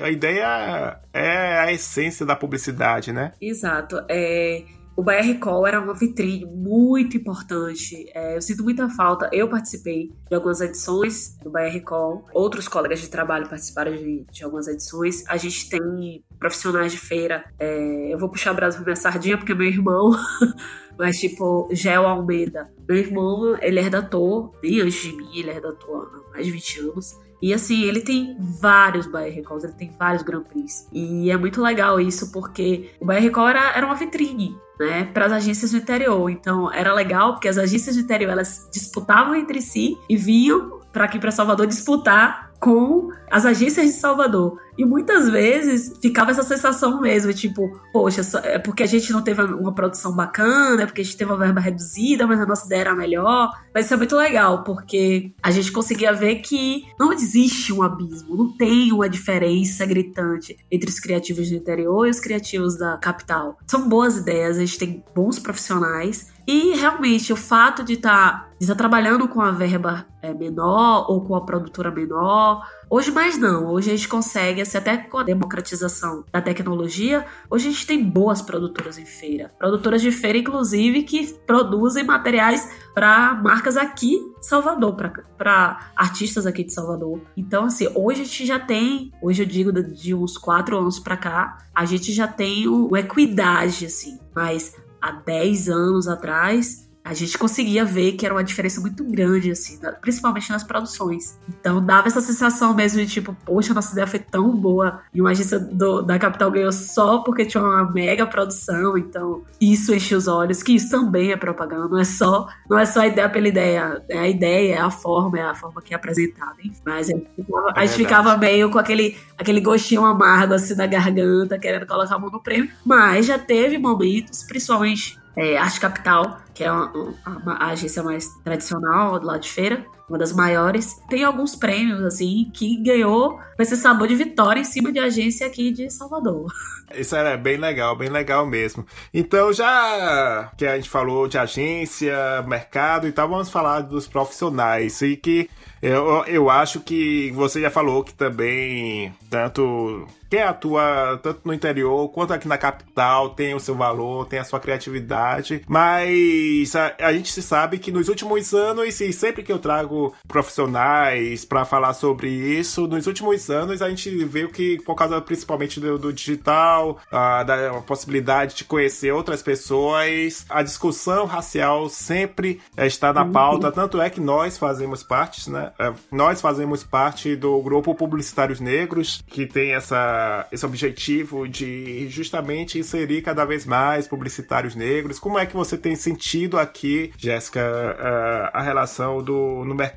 a 0.00 0.10
ideia 0.10 1.00
é 1.12 1.58
a 1.58 1.72
essência 1.72 2.24
da 2.24 2.36
publicidade, 2.36 3.12
né? 3.12 3.32
Exato. 3.40 4.00
É, 4.08 4.62
o 4.98 5.02
BR 5.04 5.38
Call 5.38 5.64
era 5.64 5.80
uma 5.80 5.94
vitrine 5.94 6.44
muito 6.44 7.16
importante. 7.16 8.10
É, 8.12 8.34
eu 8.34 8.42
sinto 8.42 8.64
muita 8.64 8.88
falta. 8.88 9.30
Eu 9.32 9.48
participei 9.48 10.10
de 10.28 10.34
algumas 10.34 10.60
edições 10.60 11.38
do 11.40 11.50
BR 11.50 11.78
Call. 11.84 12.24
Outros 12.34 12.66
colegas 12.66 12.98
de 12.98 13.08
trabalho 13.08 13.48
participaram 13.48 13.92
de, 13.92 14.26
de 14.28 14.42
algumas 14.42 14.66
edições. 14.66 15.24
A 15.28 15.36
gente 15.36 15.70
tem 15.70 16.24
profissionais 16.36 16.90
de 16.90 16.98
feira. 16.98 17.44
É, 17.60 18.12
eu 18.12 18.18
vou 18.18 18.28
puxar 18.28 18.50
a 18.50 18.54
brasa 18.54 18.78
pra 18.78 18.86
minha 18.86 18.96
sardinha, 18.96 19.38
porque 19.38 19.52
é 19.52 19.54
meu 19.54 19.68
irmão. 19.68 20.10
Mas, 20.98 21.20
tipo, 21.20 21.68
Gel 21.70 22.04
Almeida. 22.04 22.68
Meu 22.88 22.98
irmão, 22.98 23.56
ele 23.62 23.78
é 23.78 23.82
redator, 23.82 24.50
bem 24.60 24.80
antes 24.80 25.00
de 25.00 25.12
mim, 25.12 25.30
ele 25.32 25.50
é 25.50 25.52
redator 25.52 26.10
há 26.12 26.30
mais 26.32 26.44
de 26.44 26.50
20 26.50 26.80
anos. 26.80 27.16
E 27.40 27.54
assim, 27.54 27.82
ele 27.82 28.00
tem 28.00 28.36
vários 28.38 29.06
Bayer 29.06 29.34
Recalls, 29.34 29.64
ele 29.64 29.76
tem 29.76 29.92
vários 29.98 30.22
Grand 30.22 30.42
Prix. 30.42 30.88
E 30.92 31.30
é 31.30 31.36
muito 31.36 31.62
legal 31.62 32.00
isso, 32.00 32.32
porque 32.32 32.90
o 33.00 33.04
Bayer 33.04 33.22
Recall 33.22 33.48
era, 33.48 33.76
era 33.76 33.86
uma 33.86 33.94
vitrine 33.94 34.56
né, 34.78 35.04
para 35.12 35.26
as 35.26 35.32
agências 35.32 35.72
do 35.72 35.78
interior. 35.78 36.30
Então 36.30 36.72
era 36.72 36.92
legal 36.92 37.32
porque 37.32 37.48
as 37.48 37.58
agências 37.58 37.96
do 37.96 38.02
interior 38.02 38.30
elas 38.30 38.68
disputavam 38.72 39.34
entre 39.34 39.60
si 39.60 39.96
e 40.08 40.16
vinham 40.16 40.77
para 40.98 41.04
aqui 41.04 41.20
para 41.20 41.30
Salvador 41.30 41.68
disputar 41.68 42.50
com 42.58 43.10
as 43.30 43.46
agências 43.46 43.86
de 43.86 43.92
Salvador. 43.92 44.58
E 44.76 44.84
muitas 44.84 45.30
vezes 45.30 45.96
ficava 46.02 46.32
essa 46.32 46.42
sensação 46.42 47.00
mesmo, 47.00 47.32
tipo, 47.32 47.80
poxa, 47.92 48.22
é 48.42 48.58
porque 48.58 48.82
a 48.82 48.86
gente 48.86 49.12
não 49.12 49.22
teve 49.22 49.42
uma 49.42 49.72
produção 49.72 50.12
bacana, 50.12 50.82
é 50.82 50.86
porque 50.86 51.00
a 51.00 51.04
gente 51.04 51.16
teve 51.16 51.30
uma 51.30 51.38
verba 51.38 51.60
reduzida, 51.60 52.26
mas 52.26 52.40
a 52.40 52.46
nossa 52.46 52.66
ideia 52.66 52.80
era 52.80 52.96
melhor. 52.96 53.52
Mas 53.72 53.84
isso 53.84 53.94
é 53.94 53.96
muito 53.96 54.16
legal, 54.16 54.64
porque 54.64 55.32
a 55.40 55.52
gente 55.52 55.70
conseguia 55.70 56.12
ver 56.12 56.36
que 56.36 56.84
não 56.98 57.12
existe 57.12 57.72
um 57.72 57.80
abismo, 57.80 58.36
não 58.36 58.56
tem 58.56 58.92
uma 58.92 59.08
diferença 59.08 59.86
gritante 59.86 60.56
entre 60.68 60.90
os 60.90 60.98
criativos 60.98 61.48
do 61.48 61.54
interior 61.54 62.08
e 62.08 62.10
os 62.10 62.18
criativos 62.18 62.76
da 62.76 62.96
capital. 62.96 63.56
São 63.68 63.88
boas 63.88 64.16
ideias, 64.16 64.56
a 64.56 64.60
gente 64.60 64.78
tem 64.78 65.04
bons 65.14 65.38
profissionais 65.38 66.32
e 66.46 66.74
realmente 66.76 67.32
o 67.32 67.36
fato 67.36 67.84
de 67.84 67.92
estar 67.92 68.32
tá, 68.32 68.47
tá 68.66 68.74
trabalhando 68.74 69.28
com 69.28 69.40
a 69.40 69.52
verba 69.52 70.06
é, 70.20 70.34
menor 70.34 71.08
ou 71.08 71.24
com 71.24 71.36
a 71.36 71.44
produtora 71.44 71.90
menor, 71.92 72.66
hoje 72.90 73.10
mais 73.12 73.38
não. 73.38 73.68
Hoje 73.68 73.90
a 73.90 73.96
gente 73.96 74.08
consegue, 74.08 74.60
assim, 74.60 74.76
até 74.76 74.96
com 74.96 75.18
a 75.18 75.22
democratização 75.22 76.24
da 76.32 76.40
tecnologia, 76.40 77.24
hoje 77.48 77.68
a 77.68 77.70
gente 77.70 77.86
tem 77.86 78.02
boas 78.02 78.42
produtoras 78.42 78.98
em 78.98 79.06
feira. 79.06 79.52
Produtoras 79.58 80.02
de 80.02 80.10
feira, 80.10 80.38
inclusive, 80.38 81.04
que 81.04 81.32
produzem 81.46 82.02
materiais 82.02 82.68
para 82.94 83.34
marcas 83.34 83.76
aqui 83.76 84.14
em 84.14 84.42
Salvador, 84.42 84.96
para 85.36 85.92
artistas 85.94 86.44
aqui 86.44 86.64
de 86.64 86.72
Salvador. 86.72 87.20
Então, 87.36 87.66
assim, 87.66 87.88
hoje 87.94 88.22
a 88.22 88.24
gente 88.24 88.44
já 88.44 88.58
tem, 88.58 89.12
hoje 89.22 89.42
eu 89.42 89.46
digo 89.46 89.72
de 89.72 90.14
uns 90.14 90.36
quatro 90.36 90.76
anos 90.76 90.98
para 90.98 91.16
cá, 91.16 91.58
a 91.72 91.84
gente 91.84 92.12
já 92.12 92.26
tem 92.26 92.66
o 92.66 92.96
equidade, 92.96 93.86
assim, 93.86 94.18
mas 94.34 94.74
há 95.00 95.12
10 95.12 95.68
anos 95.68 96.08
atrás, 96.08 96.87
a 97.08 97.14
gente 97.14 97.38
conseguia 97.38 97.86
ver 97.86 98.12
que 98.12 98.26
era 98.26 98.34
uma 98.34 98.44
diferença 98.44 98.82
muito 98.82 99.02
grande, 99.02 99.50
assim, 99.50 99.80
principalmente 100.02 100.50
nas 100.50 100.62
produções. 100.62 101.38
Então 101.48 101.82
dava 101.84 102.06
essa 102.06 102.20
sensação 102.20 102.74
mesmo 102.74 103.00
de 103.00 103.06
tipo, 103.06 103.34
poxa, 103.46 103.72
nossa 103.72 103.92
ideia 103.92 104.06
foi 104.06 104.18
tão 104.18 104.54
boa 104.54 105.00
e 105.14 105.20
uma 105.20 105.30
agência 105.30 105.58
do, 105.58 106.02
da 106.02 106.18
Capital 106.18 106.50
ganhou 106.50 106.70
só 106.70 107.20
porque 107.20 107.46
tinha 107.46 107.62
uma 107.62 107.90
mega 107.90 108.26
produção. 108.26 108.98
Então 108.98 109.42
isso 109.58 109.94
enche 109.94 110.14
os 110.14 110.28
olhos, 110.28 110.62
que 110.62 110.74
isso 110.74 110.90
também 110.90 111.32
é 111.32 111.36
propaganda, 111.36 111.88
não 111.88 111.98
é 111.98 112.04
só, 112.04 112.46
não 112.68 112.78
é 112.78 112.84
só 112.84 113.00
a 113.00 113.06
ideia 113.06 113.28
pela 113.30 113.48
ideia, 113.48 114.04
é 114.06 114.18
a 114.18 114.28
ideia, 114.28 114.74
é 114.74 114.78
a 114.78 114.90
forma, 114.90 115.38
é 115.38 115.42
a 115.42 115.54
forma 115.54 115.80
que 115.80 115.94
é 115.94 115.96
apresentada. 115.96 116.56
Enfim. 116.62 116.78
Mas 116.84 117.08
a 117.08 117.12
gente, 117.14 117.30
ficava, 117.34 117.68
é 117.68 117.72
a 117.74 117.86
gente 117.86 117.96
ficava 117.96 118.36
meio 118.36 118.70
com 118.70 118.78
aquele, 118.78 119.16
aquele 119.38 119.62
gostinho 119.62 120.04
amargo 120.04 120.52
assim 120.52 120.74
na 120.74 120.86
garganta, 120.86 121.58
querendo 121.58 121.86
colocar 121.86 122.16
a 122.16 122.18
mão 122.18 122.30
no 122.30 122.42
prêmio. 122.42 122.70
Mas 122.84 123.24
já 123.24 123.38
teve 123.38 123.78
momentos, 123.78 124.42
principalmente 124.42 125.18
é, 125.36 125.56
Arte 125.56 125.80
Capital, 125.80 126.40
que 126.54 126.64
é 126.64 126.72
uma, 126.72 127.54
a 127.58 127.68
agência 127.68 128.02
mais 128.02 128.26
tradicional 128.44 129.14
lado 129.26 129.40
de 129.40 129.50
feira, 129.50 129.84
uma 130.08 130.18
das 130.18 130.32
maiores. 130.32 131.00
Tem 131.08 131.24
alguns 131.24 131.54
prêmios, 131.54 132.02
assim, 132.04 132.50
que 132.54 132.76
ganhou 132.82 133.38
esse 133.58 133.76
sabor 133.76 134.08
de 134.08 134.14
vitória 134.14 134.60
em 134.60 134.64
cima 134.64 134.92
de 134.92 134.98
agência 134.98 135.46
aqui 135.46 135.70
de 135.70 135.90
Salvador. 135.90 136.46
Isso 136.94 137.14
era 137.14 137.36
bem 137.36 137.58
legal, 137.58 137.94
bem 137.96 138.08
legal 138.08 138.46
mesmo. 138.46 138.86
Então, 139.12 139.52
já 139.52 140.50
que 140.56 140.64
a 140.64 140.76
gente 140.76 140.88
falou 140.88 141.28
de 141.28 141.36
agência, 141.36 142.42
mercado 142.46 143.06
e 143.06 143.12
tal, 143.12 143.28
vamos 143.28 143.50
falar 143.50 143.80
dos 143.80 144.06
profissionais. 144.06 145.02
E 145.02 145.16
que 145.16 145.50
eu, 145.82 146.24
eu 146.26 146.50
acho 146.50 146.80
que 146.80 147.30
você 147.32 147.60
já 147.60 147.70
falou 147.70 148.02
que 148.02 148.14
também, 148.14 149.14
tanto 149.30 150.06
quem 150.28 150.42
atua 150.42 151.18
tanto 151.22 151.40
no 151.44 151.54
interior 151.54 152.08
quanto 152.10 152.32
aqui 152.32 152.46
na 152.46 152.58
capital 152.58 153.30
tem 153.30 153.54
o 153.54 153.60
seu 153.60 153.74
valor, 153.74 154.26
tem 154.26 154.38
a 154.38 154.44
sua 154.44 154.60
criatividade 154.60 155.62
mas 155.66 156.74
a, 156.76 156.94
a 156.98 157.12
gente 157.12 157.32
se 157.32 157.40
sabe 157.40 157.78
que 157.78 157.90
nos 157.90 158.08
últimos 158.08 158.52
anos, 158.52 159.00
e 159.00 159.12
sempre 159.12 159.42
que 159.42 159.50
eu 159.50 159.58
trago 159.58 159.97
profissionais 160.26 161.44
para 161.44 161.64
falar 161.64 161.94
sobre 161.94 162.28
isso, 162.28 162.86
nos 162.86 163.06
últimos 163.06 163.50
anos 163.50 163.82
a 163.82 163.88
gente 163.88 164.10
vê 164.24 164.46
que, 164.48 164.80
por 164.82 164.94
causa 164.94 165.20
principalmente 165.20 165.80
do, 165.80 165.98
do 165.98 166.12
digital, 166.12 166.98
a, 167.10 167.42
da 167.42 167.80
possibilidade 167.82 168.54
de 168.56 168.64
conhecer 168.64 169.12
outras 169.12 169.42
pessoas, 169.42 170.44
a 170.48 170.62
discussão 170.62 171.26
racial 171.26 171.88
sempre 171.88 172.60
está 172.76 173.12
na 173.12 173.24
pauta, 173.24 173.70
tanto 173.70 174.00
é 174.00 174.10
que 174.10 174.20
nós 174.20 174.58
fazemos 174.58 175.02
parte, 175.02 175.50
né? 175.50 175.72
É, 175.78 175.92
nós 176.10 176.40
fazemos 176.40 176.84
parte 176.84 177.36
do 177.36 177.60
grupo 177.62 177.94
Publicitários 177.94 178.60
Negros, 178.60 179.22
que 179.26 179.46
tem 179.46 179.72
essa, 179.72 180.46
esse 180.52 180.64
objetivo 180.64 181.48
de 181.48 182.08
justamente 182.08 182.78
inserir 182.78 183.22
cada 183.22 183.44
vez 183.44 183.64
mais 183.66 184.06
publicitários 184.06 184.74
negros. 184.74 185.18
Como 185.18 185.38
é 185.38 185.46
que 185.46 185.54
você 185.54 185.76
tem 185.76 185.96
sentido 185.96 186.58
aqui, 186.58 187.12
Jéssica, 187.16 187.60
a, 187.98 188.58
a 188.58 188.62
relação 188.62 189.22
do, 189.22 189.64
no 189.64 189.74
mercado, 189.74 189.87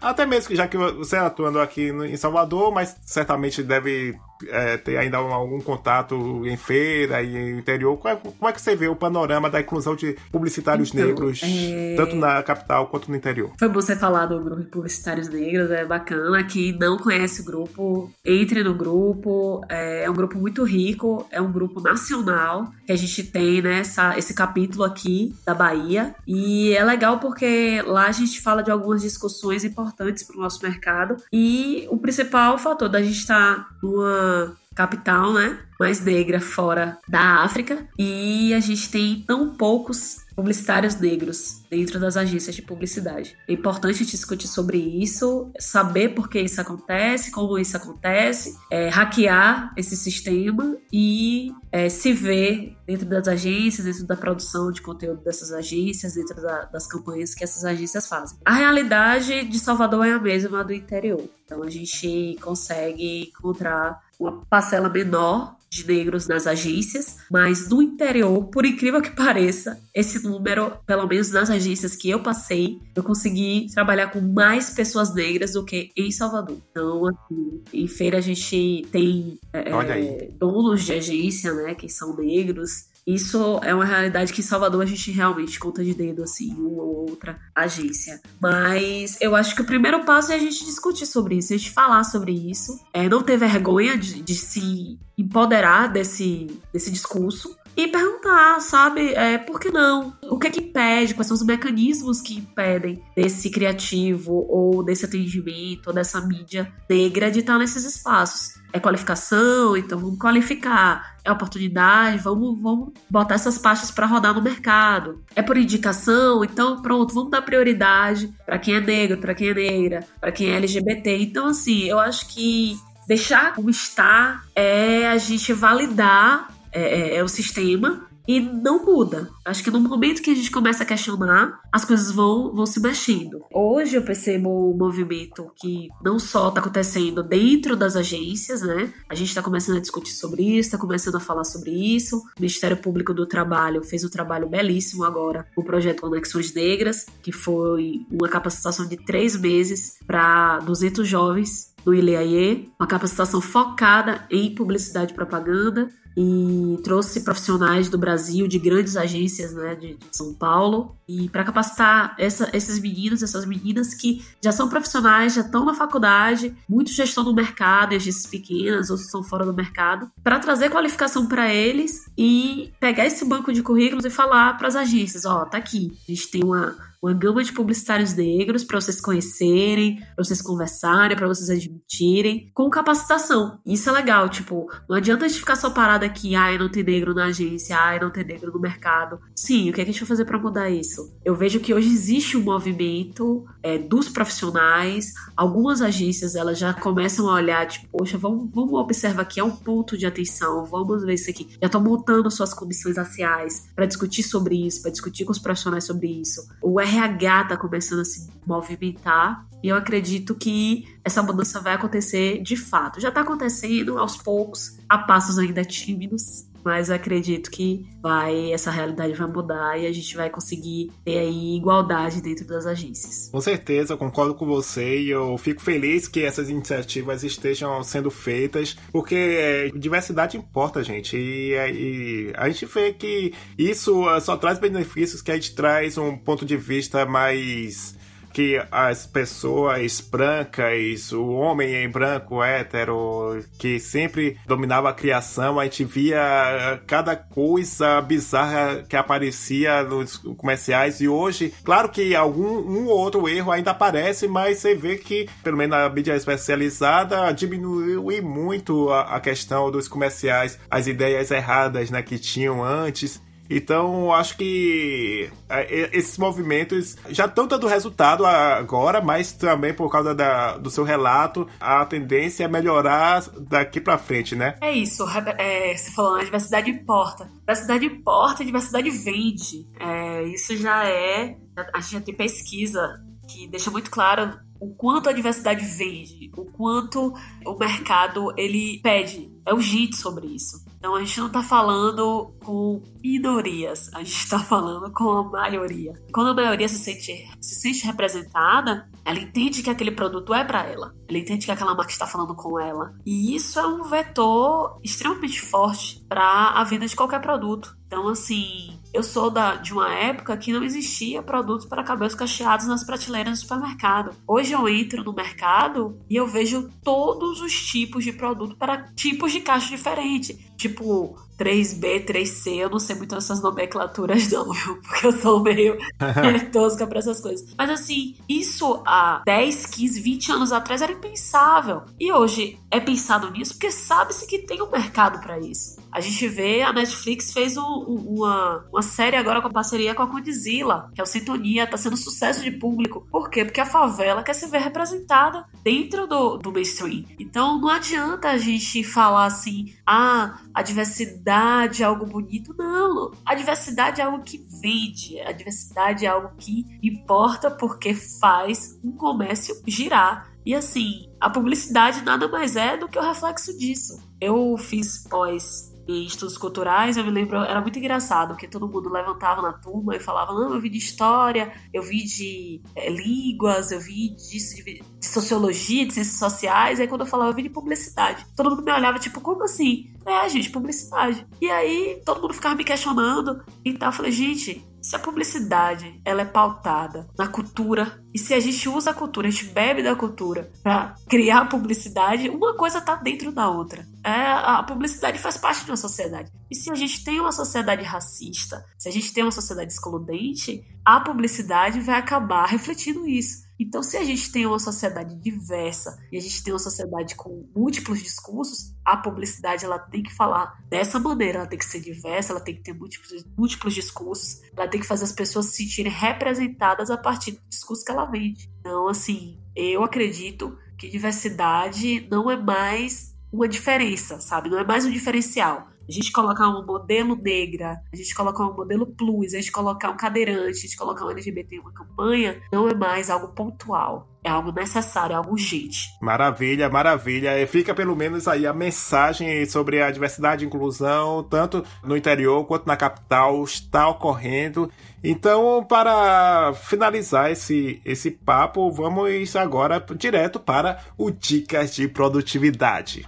até 0.00 0.26
mesmo 0.26 0.54
já 0.54 0.66
que 0.66 0.76
você 0.76 1.16
atuando 1.16 1.60
aqui 1.60 1.90
em 1.90 2.16
Salvador, 2.16 2.72
mas 2.72 2.96
certamente 3.04 3.62
deve 3.62 4.18
é, 4.48 4.76
ter 4.76 4.96
ainda 4.96 5.18
algum 5.18 5.60
contato 5.60 6.46
em 6.46 6.56
feira 6.56 7.22
e 7.22 7.36
em 7.36 7.58
interior. 7.58 7.96
Como 7.96 8.14
é, 8.14 8.16
como 8.16 8.48
é, 8.48 8.52
que 8.52 8.60
você 8.60 8.74
vê 8.74 8.88
o 8.88 8.96
panorama 8.96 9.50
da 9.50 9.60
inclusão 9.60 9.94
de 9.94 10.16
publicitários 10.30 10.92
então, 10.92 11.06
negros, 11.06 11.40
é... 11.42 11.94
tanto 11.96 12.16
na 12.16 12.42
capital 12.42 12.86
quanto 12.88 13.10
no 13.10 13.16
interior? 13.16 13.50
Foi 13.58 13.68
bom 13.68 13.80
você 13.80 13.96
falar 13.96 14.26
do 14.26 14.40
grupo 14.40 14.62
de 14.62 14.68
publicitários 14.68 15.28
negros, 15.28 15.70
é 15.70 15.84
bacana. 15.84 16.44
Quem 16.44 16.72
não 16.78 16.96
conhece 16.96 17.42
o 17.42 17.44
grupo, 17.44 18.10
entre 18.24 18.62
no 18.62 18.74
grupo. 18.74 19.64
É, 19.68 20.04
é 20.04 20.10
um 20.10 20.14
grupo 20.14 20.38
muito 20.38 20.64
rico, 20.64 21.26
é 21.30 21.40
um 21.40 21.50
grupo 21.50 21.80
nacional 21.80 22.72
que 22.86 22.92
a 22.92 22.96
gente 22.96 23.24
tem, 23.24 23.60
né, 23.60 23.80
essa, 23.80 24.16
esse 24.18 24.34
capítulo 24.34 24.84
aqui 24.84 25.34
da 25.44 25.54
Bahia. 25.54 26.14
E 26.26 26.74
é 26.74 26.84
legal 26.84 27.18
porque 27.18 27.82
lá 27.86 28.06
a 28.06 28.12
gente 28.12 28.40
fala 28.40 28.62
de 28.62 28.70
algumas 28.70 29.02
discussões 29.02 29.64
importantes 29.64 30.22
para 30.22 30.36
o 30.36 30.40
nosso 30.40 30.62
mercado. 30.62 31.16
E 31.32 31.86
o 31.90 31.98
principal 31.98 32.58
fator 32.58 32.88
da 32.88 33.02
gente 33.02 33.18
estar 33.18 33.56
tá 33.56 33.68
numa 33.82 34.31
capital, 34.74 35.32
né? 35.32 35.58
Mais 35.78 36.00
negra 36.00 36.40
fora 36.40 36.98
da 37.08 37.42
África. 37.42 37.86
E 37.98 38.54
a 38.54 38.60
gente 38.60 38.90
tem 38.90 39.22
tão 39.26 39.54
poucos 39.54 40.22
publicitários 40.34 40.96
negros 40.96 41.62
dentro 41.70 42.00
das 42.00 42.16
agências 42.16 42.54
de 42.54 42.62
publicidade. 42.62 43.36
É 43.46 43.52
importante 43.52 44.04
discutir 44.04 44.48
sobre 44.48 44.78
isso, 44.78 45.50
saber 45.58 46.10
por 46.10 46.28
que 46.28 46.40
isso 46.40 46.60
acontece, 46.60 47.30
como 47.30 47.58
isso 47.58 47.76
acontece, 47.76 48.56
é, 48.70 48.88
hackear 48.88 49.72
esse 49.76 49.94
sistema 49.96 50.76
e 50.90 51.52
é, 51.70 51.88
se 51.88 52.14
ver 52.14 52.76
dentro 52.86 53.06
das 53.06 53.28
agências, 53.28 53.84
dentro 53.84 54.06
da 54.06 54.16
produção 54.16 54.72
de 54.72 54.80
conteúdo 54.80 55.22
dessas 55.22 55.52
agências, 55.52 56.14
dentro 56.14 56.40
da, 56.40 56.64
das 56.64 56.86
campanhas 56.86 57.34
que 57.34 57.44
essas 57.44 57.64
agências 57.64 58.06
fazem. 58.06 58.38
A 58.44 58.54
realidade 58.54 59.44
de 59.44 59.58
Salvador 59.58 60.06
é 60.06 60.12
a 60.12 60.18
mesma 60.18 60.64
do 60.64 60.72
interior. 60.72 61.28
Então 61.44 61.62
a 61.62 61.70
gente 61.70 62.38
consegue 62.40 63.28
encontrar 63.28 64.00
uma 64.22 64.44
parcela 64.46 64.88
menor 64.88 65.56
de 65.72 65.86
negros 65.86 66.28
nas 66.28 66.46
agências, 66.46 67.16
mas 67.30 67.70
no 67.70 67.80
interior, 67.80 68.44
por 68.48 68.66
incrível 68.66 69.00
que 69.00 69.10
pareça, 69.10 69.80
esse 69.94 70.22
número, 70.22 70.72
pelo 70.86 71.06
menos 71.06 71.30
nas 71.30 71.48
agências 71.48 71.96
que 71.96 72.10
eu 72.10 72.22
passei, 72.22 72.78
eu 72.94 73.02
consegui 73.02 73.68
trabalhar 73.72 74.08
com 74.08 74.20
mais 74.20 74.68
pessoas 74.70 75.14
negras 75.14 75.54
do 75.54 75.64
que 75.64 75.90
em 75.96 76.10
Salvador. 76.10 76.58
Então, 76.70 77.06
assim, 77.06 77.62
em 77.72 77.88
feira 77.88 78.18
a 78.18 78.20
gente 78.20 78.86
tem 78.92 79.38
é, 79.50 80.28
donos 80.38 80.84
de 80.84 80.92
agência, 80.92 81.54
né, 81.54 81.74
que 81.74 81.88
são 81.88 82.14
negros, 82.16 82.91
isso 83.06 83.58
é 83.62 83.74
uma 83.74 83.84
realidade 83.84 84.32
que 84.32 84.40
em 84.40 84.44
Salvador 84.44 84.82
a 84.82 84.86
gente 84.86 85.10
realmente 85.10 85.58
conta 85.58 85.84
de 85.84 85.92
dedo, 85.92 86.22
assim, 86.22 86.52
uma 86.52 86.82
ou 86.82 87.10
outra 87.10 87.38
agência. 87.54 88.20
Mas 88.40 89.18
eu 89.20 89.34
acho 89.34 89.54
que 89.56 89.62
o 89.62 89.66
primeiro 89.66 90.04
passo 90.04 90.32
é 90.32 90.36
a 90.36 90.38
gente 90.38 90.64
discutir 90.64 91.06
sobre 91.06 91.36
isso, 91.36 91.52
a 91.52 91.56
gente 91.56 91.70
falar 91.70 92.04
sobre 92.04 92.32
isso, 92.32 92.78
é, 92.92 93.08
não 93.08 93.22
ter 93.22 93.36
vergonha 93.36 93.96
de, 93.96 94.22
de 94.22 94.34
se 94.34 94.98
empoderar 95.18 95.88
desse, 95.88 96.46
desse 96.72 96.90
discurso 96.90 97.56
e 97.76 97.88
perguntar, 97.88 98.60
sabe, 98.60 99.12
é, 99.14 99.38
por 99.38 99.58
que 99.58 99.70
não? 99.70 100.16
O 100.22 100.38
que 100.38 100.46
é 100.46 100.50
que 100.50 100.60
impede? 100.60 101.14
Quais 101.14 101.26
são 101.26 101.34
os 101.34 101.44
mecanismos 101.44 102.20
que 102.20 102.34
impedem 102.34 103.02
desse 103.16 103.50
criativo 103.50 104.46
ou 104.48 104.84
desse 104.84 105.04
atendimento 105.04 105.86
ou 105.86 105.92
dessa 105.92 106.20
mídia 106.20 106.72
negra 106.88 107.30
de 107.30 107.40
estar 107.40 107.58
nesses 107.58 107.84
espaços? 107.84 108.60
É 108.72 108.80
qualificação, 108.80 109.76
então 109.76 109.98
vamos 109.98 110.18
qualificar. 110.18 111.16
É 111.24 111.30
oportunidade, 111.30 112.18
vamos, 112.18 112.60
vamos 112.60 112.92
botar 113.08 113.34
essas 113.34 113.58
pastas 113.58 113.90
para 113.90 114.06
rodar 114.06 114.34
no 114.34 114.42
mercado. 114.42 115.22
É 115.34 115.42
por 115.42 115.56
indicação, 115.56 116.42
então 116.44 116.80
pronto, 116.82 117.14
vamos 117.14 117.30
dar 117.30 117.42
prioridade 117.42 118.32
para 118.44 118.58
quem 118.58 118.74
é 118.74 118.80
negro, 118.80 119.18
para 119.18 119.34
quem 119.34 119.48
é 119.48 119.54
negra, 119.54 120.06
para 120.20 120.32
quem 120.32 120.50
é 120.50 120.56
LGBT. 120.56 121.18
Então, 121.18 121.48
assim, 121.48 121.84
eu 121.84 121.98
acho 121.98 122.28
que 122.28 122.78
deixar 123.06 123.54
como 123.54 123.68
está 123.70 124.42
é 124.54 125.08
a 125.08 125.18
gente 125.18 125.52
validar 125.52 126.48
é, 126.72 126.82
é, 126.82 127.16
é 127.16 127.24
o 127.24 127.28
sistema 127.28 128.08
e 128.26 128.40
não 128.40 128.84
muda. 128.84 129.28
Acho 129.44 129.62
que 129.62 129.70
no 129.70 129.80
momento 129.80 130.22
que 130.22 130.30
a 130.30 130.34
gente 130.34 130.50
começa 130.50 130.82
a 130.82 130.86
questionar, 130.86 131.60
as 131.72 131.84
coisas 131.84 132.10
vão, 132.12 132.54
vão 132.54 132.66
se 132.66 132.80
mexendo. 132.80 133.42
Hoje 133.52 133.96
eu 133.96 134.02
percebo 134.02 134.48
um 134.70 134.76
movimento 134.76 135.50
que 135.56 135.88
não 136.04 136.18
só 136.18 136.48
está 136.48 136.60
acontecendo 136.60 137.22
dentro 137.22 137.76
das 137.76 137.96
agências, 137.96 138.62
né? 138.62 138.92
A 139.08 139.14
gente 139.14 139.28
está 139.28 139.42
começando 139.42 139.78
a 139.78 139.80
discutir 139.80 140.12
sobre 140.12 140.42
isso, 140.42 140.68
está 140.68 140.78
começando 140.78 141.16
a 141.16 141.20
falar 141.20 141.44
sobre 141.44 141.70
isso. 141.70 142.18
O 142.18 142.40
Ministério 142.40 142.76
Público 142.76 143.12
do 143.12 143.26
Trabalho 143.26 143.82
fez 143.82 144.04
um 144.04 144.08
trabalho 144.08 144.48
belíssimo 144.48 145.04
agora, 145.04 145.46
o 145.56 145.64
projeto 145.64 146.02
Conexões 146.02 146.54
Negras, 146.54 147.06
que 147.22 147.32
foi 147.32 148.06
uma 148.10 148.28
capacitação 148.28 148.86
de 148.86 148.96
três 148.96 149.36
meses 149.36 149.98
para 150.06 150.58
200 150.60 151.06
jovens 151.06 151.72
do 151.84 151.92
ILEAE, 151.92 152.70
uma 152.78 152.86
capacitação 152.86 153.40
focada 153.40 154.24
em 154.30 154.54
publicidade 154.54 155.12
e 155.12 155.14
propaganda, 155.14 155.90
e 156.16 156.78
trouxe 156.82 157.20
profissionais 157.20 157.88
do 157.88 157.98
Brasil, 157.98 158.46
de 158.46 158.58
grandes 158.58 158.96
agências 158.96 159.52
né, 159.52 159.74
de, 159.74 159.94
de 159.94 160.16
São 160.16 160.34
Paulo, 160.34 160.96
e 161.08 161.28
para 161.28 161.44
capacitar 161.44 162.14
essa, 162.18 162.50
esses 162.54 162.78
meninos, 162.78 163.22
essas 163.22 163.44
meninas 163.44 163.94
que 163.94 164.24
já 164.42 164.52
são 164.52 164.68
profissionais, 164.68 165.34
já 165.34 165.42
estão 165.42 165.64
na 165.64 165.74
faculdade, 165.74 166.54
muitos 166.68 166.94
já 166.94 167.04
estão 167.04 167.24
no 167.24 167.34
mercado, 167.34 167.94
agências 167.94 168.26
pequenas, 168.26 168.90
outros 168.90 169.06
estão 169.06 169.22
fora 169.22 169.44
do 169.44 169.52
mercado, 169.52 170.10
para 170.22 170.38
trazer 170.38 170.70
qualificação 170.70 171.26
para 171.26 171.52
eles 171.52 172.10
e 172.16 172.72
pegar 172.80 173.06
esse 173.06 173.24
banco 173.24 173.52
de 173.52 173.62
currículos 173.62 174.04
e 174.04 174.10
falar 174.10 174.56
para 174.56 174.68
as 174.68 174.76
agências: 174.76 175.24
ó, 175.24 175.44
tá 175.44 175.58
aqui, 175.58 175.92
a 176.08 176.12
gente 176.12 176.30
tem 176.30 176.44
uma 176.44 176.76
uma 177.02 177.12
gama 177.12 177.42
de 177.42 177.52
publicitários 177.52 178.14
negros 178.14 178.62
para 178.62 178.80
vocês 178.80 179.00
conhecerem, 179.00 179.96
para 180.14 180.24
vocês 180.24 180.40
conversarem, 180.40 181.16
para 181.16 181.26
vocês 181.26 181.50
admitirem, 181.50 182.50
com 182.54 182.70
capacitação. 182.70 183.58
Isso 183.66 183.90
é 183.90 183.92
legal, 183.92 184.28
tipo, 184.28 184.70
não 184.88 184.96
adianta 184.96 185.24
a 185.24 185.28
gente 185.28 185.40
ficar 185.40 185.56
só 185.56 185.70
parado 185.70 186.04
aqui, 186.04 186.36
ai, 186.36 186.56
não 186.56 186.70
tem 186.70 186.84
negro 186.84 187.12
na 187.12 187.26
agência, 187.26 187.76
ai, 187.76 187.98
não 187.98 188.10
tem 188.10 188.24
negro 188.24 188.52
no 188.52 188.60
mercado. 188.60 189.18
Sim, 189.34 189.68
o 189.68 189.72
que, 189.72 189.80
é 189.80 189.84
que 189.84 189.90
a 189.90 189.92
gente 189.92 190.00
vai 190.00 190.08
fazer 190.08 190.24
para 190.24 190.38
mudar 190.38 190.70
isso? 190.70 191.12
Eu 191.24 191.34
vejo 191.34 191.58
que 191.58 191.74
hoje 191.74 191.88
existe 191.88 192.36
um 192.36 192.42
movimento 192.42 193.44
é, 193.62 193.78
dos 193.78 194.08
profissionais, 194.08 195.12
algumas 195.36 195.82
agências 195.82 196.36
elas 196.36 196.56
já 196.56 196.72
começam 196.72 197.28
a 197.28 197.34
olhar, 197.34 197.66
tipo, 197.66 197.88
poxa, 197.90 198.16
vamos, 198.16 198.48
vamos 198.54 198.74
observar 198.74 199.22
aqui, 199.22 199.40
é 199.40 199.44
um 199.44 199.50
ponto 199.50 199.98
de 199.98 200.06
atenção, 200.06 200.64
vamos 200.66 201.02
ver 201.02 201.14
isso 201.14 201.28
aqui. 201.28 201.48
Já 201.60 201.66
estão 201.66 201.82
montando 201.82 202.30
suas 202.30 202.54
comissões 202.54 202.96
raciais 202.96 203.68
para 203.74 203.86
discutir 203.86 204.22
sobre 204.22 204.66
isso, 204.66 204.82
para 204.82 204.92
discutir 204.92 205.24
com 205.24 205.32
os 205.32 205.38
profissionais 205.40 205.84
sobre 205.84 206.06
isso. 206.06 206.46
O 206.62 206.80
RH 206.98 207.42
está 207.42 207.56
começando 207.56 208.00
a 208.00 208.04
se 208.04 208.28
movimentar 208.46 209.46
e 209.62 209.68
eu 209.68 209.76
acredito 209.76 210.34
que 210.34 210.86
essa 211.04 211.22
mudança 211.22 211.60
vai 211.60 211.74
acontecer 211.74 212.42
de 212.42 212.56
fato. 212.56 213.00
Já 213.00 213.08
está 213.08 213.20
acontecendo 213.20 213.98
aos 213.98 214.16
poucos, 214.16 214.78
a 214.88 214.98
passos 214.98 215.38
ainda 215.38 215.64
tímidos, 215.64 216.46
mas 216.64 216.90
acredito 216.90 217.50
que 217.50 217.86
vai 218.02 218.52
essa 218.52 218.70
realidade 218.70 219.14
vai 219.14 219.28
mudar 219.28 219.78
e 219.78 219.86
a 219.86 219.92
gente 219.92 220.16
vai 220.16 220.28
conseguir 220.28 220.90
ter 221.04 221.18
aí 221.18 221.56
igualdade 221.56 222.20
dentro 222.20 222.46
das 222.46 222.66
agências. 222.66 223.28
Com 223.30 223.40
certeza, 223.40 223.96
concordo 223.96 224.34
com 224.34 224.46
você 224.46 225.00
e 225.00 225.10
eu 225.10 225.36
fico 225.38 225.62
feliz 225.62 226.08
que 226.08 226.24
essas 226.24 226.50
iniciativas 226.50 227.22
estejam 227.22 227.82
sendo 227.82 228.10
feitas, 228.10 228.76
porque 228.90 229.14
é, 229.14 229.70
diversidade 229.74 230.36
importa, 230.36 230.82
gente, 230.82 231.16
e, 231.16 231.52
e, 231.54 232.32
a 232.36 232.48
gente 232.48 232.66
vê 232.66 232.92
que 232.92 233.32
isso 233.56 234.04
só 234.20 234.36
traz 234.36 234.58
benefícios 234.58 235.22
que 235.22 235.30
a 235.30 235.34
gente 235.34 235.54
traz 235.54 235.96
um 235.96 236.16
ponto 236.16 236.44
de 236.44 236.56
vista 236.56 237.06
mais 237.06 237.96
que 238.32 238.60
as 238.70 239.06
pessoas 239.06 240.00
brancas, 240.00 241.12
o 241.12 241.28
homem 241.28 241.74
em 241.74 241.88
branco, 241.88 242.42
hétero, 242.42 243.44
que 243.58 243.78
sempre 243.78 244.38
dominava 244.46 244.90
a 244.90 244.94
criação, 244.94 245.60
a 245.60 245.64
gente 245.64 245.84
via 245.84 246.80
cada 246.86 247.14
coisa 247.14 248.00
bizarra 248.00 248.84
que 248.88 248.96
aparecia 248.96 249.82
nos 249.82 250.16
comerciais 250.16 251.00
e 251.00 251.08
hoje, 251.08 251.52
claro 251.64 251.88
que 251.88 252.14
algum 252.14 252.58
um 252.58 252.86
ou 252.86 252.98
outro 252.98 253.28
erro 253.28 253.52
ainda 253.52 253.70
aparece, 253.70 254.26
mas 254.26 254.58
você 254.58 254.74
vê 254.74 254.96
que, 254.96 255.28
pelo 255.42 255.56
menos 255.56 255.76
na 255.76 255.88
mídia 255.88 256.14
especializada, 256.14 257.32
diminuiu 257.32 258.02
muito 258.22 258.90
a, 258.90 259.16
a 259.16 259.20
questão 259.20 259.70
dos 259.70 259.88
comerciais, 259.88 260.58
as 260.70 260.86
ideias 260.86 261.30
erradas 261.30 261.90
né, 261.90 262.02
que 262.02 262.18
tinham 262.18 262.62
antes. 262.62 263.20
Então, 263.48 264.12
acho 264.12 264.36
que 264.36 265.30
é, 265.48 265.96
esses 265.96 266.16
movimentos 266.16 266.96
já 267.10 267.26
estão 267.26 267.46
dando 267.46 267.66
resultado 267.66 268.24
agora, 268.24 269.00
mas 269.00 269.32
também 269.32 269.74
por 269.74 269.90
causa 269.90 270.14
da, 270.14 270.56
do 270.56 270.70
seu 270.70 270.84
relato, 270.84 271.46
a 271.60 271.84
tendência 271.84 272.44
é 272.44 272.48
melhorar 272.48 273.22
daqui 273.40 273.80
para 273.80 273.98
frente, 273.98 274.34
né? 274.34 274.56
É 274.60 274.72
isso. 274.72 275.04
É, 275.38 275.76
você 275.76 275.90
falou, 275.90 276.16
a 276.16 276.24
diversidade 276.24 276.70
importa. 276.70 277.28
Diversidade 277.40 277.86
importa 277.86 278.42
e 278.42 278.46
diversidade 278.46 278.90
vende. 278.90 279.66
É, 279.78 280.22
isso 280.24 280.56
já 280.56 280.88
é. 280.88 281.36
A 281.74 281.80
gente 281.80 281.92
já 281.92 282.00
tem 282.00 282.14
pesquisa 282.14 283.00
que 283.28 283.46
deixa 283.48 283.70
muito 283.70 283.90
claro 283.90 284.38
o 284.60 284.74
quanto 284.74 285.08
a 285.08 285.12
diversidade 285.12 285.64
vende, 285.64 286.30
o 286.36 286.44
quanto 286.44 287.12
o 287.44 287.58
mercado 287.58 288.32
ele 288.36 288.80
pede. 288.80 289.32
É 289.44 289.56
JIT 289.60 289.96
sobre 289.96 290.28
isso. 290.28 290.64
Então 290.78 290.94
a 290.94 291.00
gente 291.00 291.18
não 291.18 291.26
está 291.26 291.42
falando 291.42 292.32
com 292.42 292.82
minorias, 293.02 293.90
a 293.94 293.98
gente 293.98 294.16
está 294.16 294.38
falando 294.38 294.92
com 294.92 295.10
a 295.10 295.24
maioria. 295.24 295.94
Quando 296.12 296.30
a 296.30 296.34
maioria 296.34 296.68
se 296.68 296.78
sente, 296.78 297.28
se 297.40 297.54
sente 297.54 297.86
representada, 297.86 298.88
ela 299.04 299.18
entende 299.18 299.62
que 299.62 299.70
aquele 299.70 299.90
produto 299.90 300.34
é 300.34 300.44
para 300.44 300.66
ela. 300.66 300.94
Ela 301.08 301.18
entende 301.18 301.46
que 301.46 301.52
aquela 301.52 301.74
marca 301.74 301.92
está 301.92 302.06
falando 302.06 302.34
com 302.34 302.58
ela. 302.60 302.94
E 303.04 303.34
isso 303.34 303.58
é 303.58 303.66
um 303.66 303.84
vetor 303.84 304.78
extremamente 304.82 305.40
forte 305.40 306.04
para 306.08 306.50
a 306.50 306.64
venda 306.64 306.86
de 306.86 306.96
qualquer 306.96 307.20
produto. 307.20 307.76
Então, 307.86 308.08
assim, 308.08 308.78
eu 308.94 309.02
sou 309.02 309.30
da, 309.30 309.56
de 309.56 309.72
uma 309.72 309.92
época 309.92 310.36
que 310.36 310.52
não 310.52 310.62
existia 310.62 311.22
produtos 311.22 311.66
para 311.66 311.84
cabelos 311.84 312.14
cacheados 312.14 312.66
nas 312.66 312.84
prateleiras 312.84 313.38
do 313.38 313.42
supermercado. 313.42 314.14
Hoje 314.26 314.52
eu 314.52 314.66
entro 314.68 315.04
no 315.04 315.12
mercado 315.12 315.98
e 316.08 316.16
eu 316.16 316.26
vejo 316.26 316.70
todos 316.82 317.40
os 317.40 317.52
tipos 317.66 318.04
de 318.04 318.12
produto 318.12 318.56
para 318.56 318.84
tipos 318.94 319.32
de 319.32 319.40
caixa 319.40 319.68
diferentes. 319.68 320.38
Tipo, 320.56 321.18
3B, 321.42 322.06
3C, 322.06 322.56
eu 322.58 322.70
não 322.70 322.78
sei 322.78 322.94
muito 322.94 323.16
essas 323.16 323.42
nomenclaturas 323.42 324.30
não, 324.30 324.52
viu? 324.52 324.76
Porque 324.82 325.06
eu 325.08 325.12
sou 325.12 325.42
meio 325.42 325.76
tosca 326.52 326.86
pra 326.86 327.00
essas 327.00 327.20
coisas. 327.20 327.52
Mas 327.58 327.68
assim, 327.68 328.14
isso 328.28 328.80
há 328.86 329.22
10, 329.26 329.66
15, 329.66 330.00
20 330.00 330.32
anos 330.32 330.52
atrás 330.52 330.80
era 330.80 330.92
impensável. 330.92 331.82
E 331.98 332.12
hoje 332.12 332.58
é 332.70 332.78
pensado 332.78 333.30
nisso 333.30 333.54
porque 333.54 333.72
sabe-se 333.72 334.26
que 334.26 334.38
tem 334.38 334.62
um 334.62 334.70
mercado 334.70 335.20
para 335.20 335.40
isso. 335.40 335.81
A 335.92 336.00
gente 336.00 336.26
vê, 336.26 336.62
a 336.62 336.72
Netflix 336.72 337.34
fez 337.34 337.58
um, 337.58 337.62
uma, 337.62 338.64
uma 338.72 338.80
série 338.80 339.14
agora 339.14 339.42
com 339.42 339.50
parceria 339.50 339.94
com 339.94 340.02
a 340.02 340.06
Condzilla, 340.06 340.90
que 340.94 341.00
é 341.02 341.04
o 341.04 341.06
Sintonia, 341.06 341.66
tá 341.66 341.76
sendo 341.76 341.98
sucesso 341.98 342.42
de 342.42 342.50
público. 342.50 343.06
Por 343.10 343.28
quê? 343.28 343.44
Porque 343.44 343.60
a 343.60 343.66
favela 343.66 344.22
quer 344.22 344.32
se 344.32 344.46
ver 344.46 344.62
representada 344.62 345.44
dentro 345.62 346.06
do, 346.06 346.38
do 346.38 346.50
mainstream. 346.50 347.04
Então 347.18 347.60
não 347.60 347.68
adianta 347.68 348.30
a 348.30 348.38
gente 348.38 348.82
falar 348.82 349.26
assim, 349.26 349.74
ah, 349.86 350.40
a 350.54 350.62
diversidade 350.62 351.82
é 351.82 351.86
algo 351.86 352.06
bonito. 352.06 352.54
Não, 352.56 353.12
a 353.22 353.34
diversidade 353.34 354.00
é 354.00 354.04
algo 354.04 354.22
que 354.22 354.42
vende, 354.62 355.20
a 355.20 355.32
diversidade 355.32 356.06
é 356.06 356.08
algo 356.08 356.30
que 356.38 356.64
importa 356.82 357.50
porque 357.50 357.92
faz 357.94 358.80
um 358.82 358.92
comércio 358.92 359.60
girar. 359.66 360.32
E 360.44 360.54
assim, 360.54 361.08
a 361.20 361.28
publicidade 361.28 362.02
nada 362.02 362.26
mais 362.28 362.56
é 362.56 362.76
do 362.76 362.88
que 362.88 362.98
o 362.98 363.02
reflexo 363.02 363.56
disso. 363.56 364.02
Eu 364.20 364.56
fiz 364.56 365.06
pós 365.08 365.71
em 365.86 366.04
estudos 366.04 366.38
culturais, 366.38 366.96
eu 366.96 367.04
me 367.04 367.10
lembro, 367.10 367.38
era 367.38 367.60
muito 367.60 367.78
engraçado, 367.78 368.28
porque 368.28 368.46
todo 368.46 368.68
mundo 368.68 368.90
levantava 368.90 369.42
na 369.42 369.52
turma 369.52 369.96
e 369.96 370.00
falava: 370.00 370.32
Não, 370.32 370.54
eu 370.54 370.60
vi 370.60 370.68
de 370.68 370.78
história, 370.78 371.52
eu 371.72 371.82
vi 371.82 372.04
de 372.04 372.60
é, 372.74 372.88
línguas, 372.88 373.72
eu 373.72 373.80
vi 373.80 374.10
disso, 374.10 374.56
de, 374.56 374.62
de, 374.62 375.06
sociologia, 375.06 375.86
de 375.86 375.94
ciências 375.94 376.18
sociais. 376.18 376.80
Aí 376.80 376.86
quando 376.86 377.02
eu 377.02 377.06
falava, 377.06 377.30
eu 377.30 377.34
vi 377.34 377.42
de 377.42 377.50
publicidade. 377.50 378.26
Todo 378.36 378.50
mundo 378.50 378.62
me 378.62 378.72
olhava, 378.72 378.98
tipo, 378.98 379.20
como 379.20 379.42
assim? 379.44 379.92
É, 380.06 380.28
gente, 380.28 380.50
publicidade. 380.50 381.26
E 381.40 381.50
aí 381.50 382.00
todo 382.04 382.20
mundo 382.20 382.34
ficava 382.34 382.54
me 382.54 382.64
questionando. 382.64 383.42
Então 383.64 383.88
eu 383.88 383.92
falei, 383.92 384.12
gente, 384.12 384.64
se 384.82 384.96
a 384.96 384.98
publicidade 384.98 386.00
ela 386.04 386.22
é 386.22 386.24
pautada 386.24 387.08
na 387.16 387.28
cultura 387.28 388.02
e 388.12 388.18
se 388.18 388.34
a 388.34 388.40
gente 388.40 388.68
usa 388.68 388.90
a 388.90 388.94
cultura, 388.94 389.28
a 389.28 389.30
gente 389.30 389.46
bebe 389.46 389.82
da 389.82 389.94
cultura 389.94 390.50
para 390.62 390.94
criar 391.08 391.48
publicidade, 391.48 392.28
uma 392.28 392.56
coisa 392.56 392.80
tá 392.80 392.96
dentro 392.96 393.30
da 393.30 393.48
outra. 393.48 393.86
É, 394.04 394.10
a 394.10 394.62
publicidade 394.64 395.18
faz 395.18 395.38
parte 395.38 395.64
de 395.64 395.70
uma 395.70 395.76
sociedade. 395.76 396.30
E 396.50 396.54
se 396.56 396.70
a 396.70 396.74
gente 396.74 397.04
tem 397.04 397.20
uma 397.20 397.32
sociedade 397.32 397.82
racista, 397.82 398.64
se 398.76 398.88
a 398.88 398.92
gente 398.92 399.14
tem 399.14 399.22
uma 399.22 399.30
sociedade 399.30 399.72
excludente, 399.72 400.62
a 400.84 401.00
publicidade 401.00 401.80
vai 401.80 401.98
acabar 401.98 402.46
refletindo 402.46 403.06
isso. 403.06 403.41
Então, 403.58 403.82
se 403.82 403.96
a 403.96 404.04
gente 404.04 404.32
tem 404.32 404.46
uma 404.46 404.58
sociedade 404.58 405.14
diversa 405.16 405.98
e 406.10 406.16
a 406.16 406.20
gente 406.20 406.42
tem 406.42 406.52
uma 406.52 406.58
sociedade 406.58 407.14
com 407.14 407.48
múltiplos 407.54 408.02
discursos, 408.02 408.74
a 408.84 408.96
publicidade 408.96 409.64
ela 409.64 409.78
tem 409.78 410.02
que 410.02 410.12
falar 410.12 410.60
dessa 410.68 410.98
maneira, 410.98 411.38
ela 411.38 411.46
tem 411.46 411.58
que 411.58 411.64
ser 411.64 411.80
diversa, 411.80 412.32
ela 412.32 412.40
tem 412.40 412.56
que 412.56 412.62
ter 412.62 412.72
múltiplos, 412.72 413.24
múltiplos 413.36 413.74
discursos, 413.74 414.40
ela 414.56 414.68
tem 414.68 414.80
que 414.80 414.86
fazer 414.86 415.04
as 415.04 415.12
pessoas 415.12 415.46
se 415.46 415.62
sentirem 415.62 415.92
representadas 415.92 416.90
a 416.90 416.96
partir 416.96 417.32
do 417.32 417.40
discurso 417.48 417.84
que 417.84 417.92
ela 417.92 418.06
vende. 418.06 418.50
Então, 418.60 418.88
assim, 418.88 419.38
eu 419.54 419.84
acredito 419.84 420.56
que 420.76 420.88
diversidade 420.88 422.06
não 422.10 422.30
é 422.30 422.36
mais 422.36 423.14
uma 423.32 423.48
diferença, 423.48 424.20
sabe? 424.20 424.50
Não 424.50 424.58
é 424.58 424.64
mais 424.64 424.84
um 424.84 424.90
diferencial 424.90 425.71
a 425.88 425.92
gente 425.92 426.12
colocar 426.12 426.48
um 426.48 426.64
modelo 426.64 427.16
negra, 427.16 427.80
a 427.92 427.96
gente 427.96 428.14
colocar 428.14 428.44
um 428.44 428.54
modelo 428.54 428.86
plus, 428.86 429.34
a 429.34 429.38
gente 429.38 429.52
colocar 429.52 429.90
um 429.90 429.96
cadeirante, 429.96 430.58
a 430.58 430.60
gente 430.60 430.76
colocar 430.76 431.04
um 431.04 431.10
LGBT 431.10 431.56
em 431.56 431.60
uma 431.60 431.72
campanha, 431.72 432.40
não 432.52 432.68
é 432.68 432.74
mais 432.74 433.10
algo 433.10 433.28
pontual. 433.28 434.08
É 434.24 434.30
algo 434.30 434.52
necessário, 434.52 435.14
é 435.14 435.16
algo 435.16 435.32
urgente. 435.32 435.98
Maravilha, 436.00 436.70
maravilha. 436.70 437.40
E 437.40 437.44
fica 437.44 437.74
pelo 437.74 437.96
menos 437.96 438.28
aí 438.28 438.46
a 438.46 438.52
mensagem 438.52 439.44
sobre 439.46 439.82
a 439.82 439.90
diversidade 439.90 440.44
e 440.44 440.46
inclusão, 440.46 441.24
tanto 441.24 441.64
no 441.82 441.96
interior 441.96 442.44
quanto 442.44 442.64
na 442.64 442.76
capital, 442.76 443.42
está 443.42 443.88
ocorrendo. 443.88 444.70
Então, 445.02 445.64
para 445.68 446.52
finalizar 446.54 447.32
esse, 447.32 447.82
esse 447.84 448.12
papo, 448.12 448.70
vamos 448.70 449.34
agora 449.34 449.84
direto 449.96 450.38
para 450.38 450.78
o 450.96 451.10
Dicas 451.10 451.74
de 451.74 451.88
Produtividade. 451.88 453.04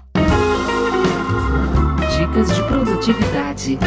Dicas 2.34 2.56
de 2.56 2.62
produtividade. 2.64 3.78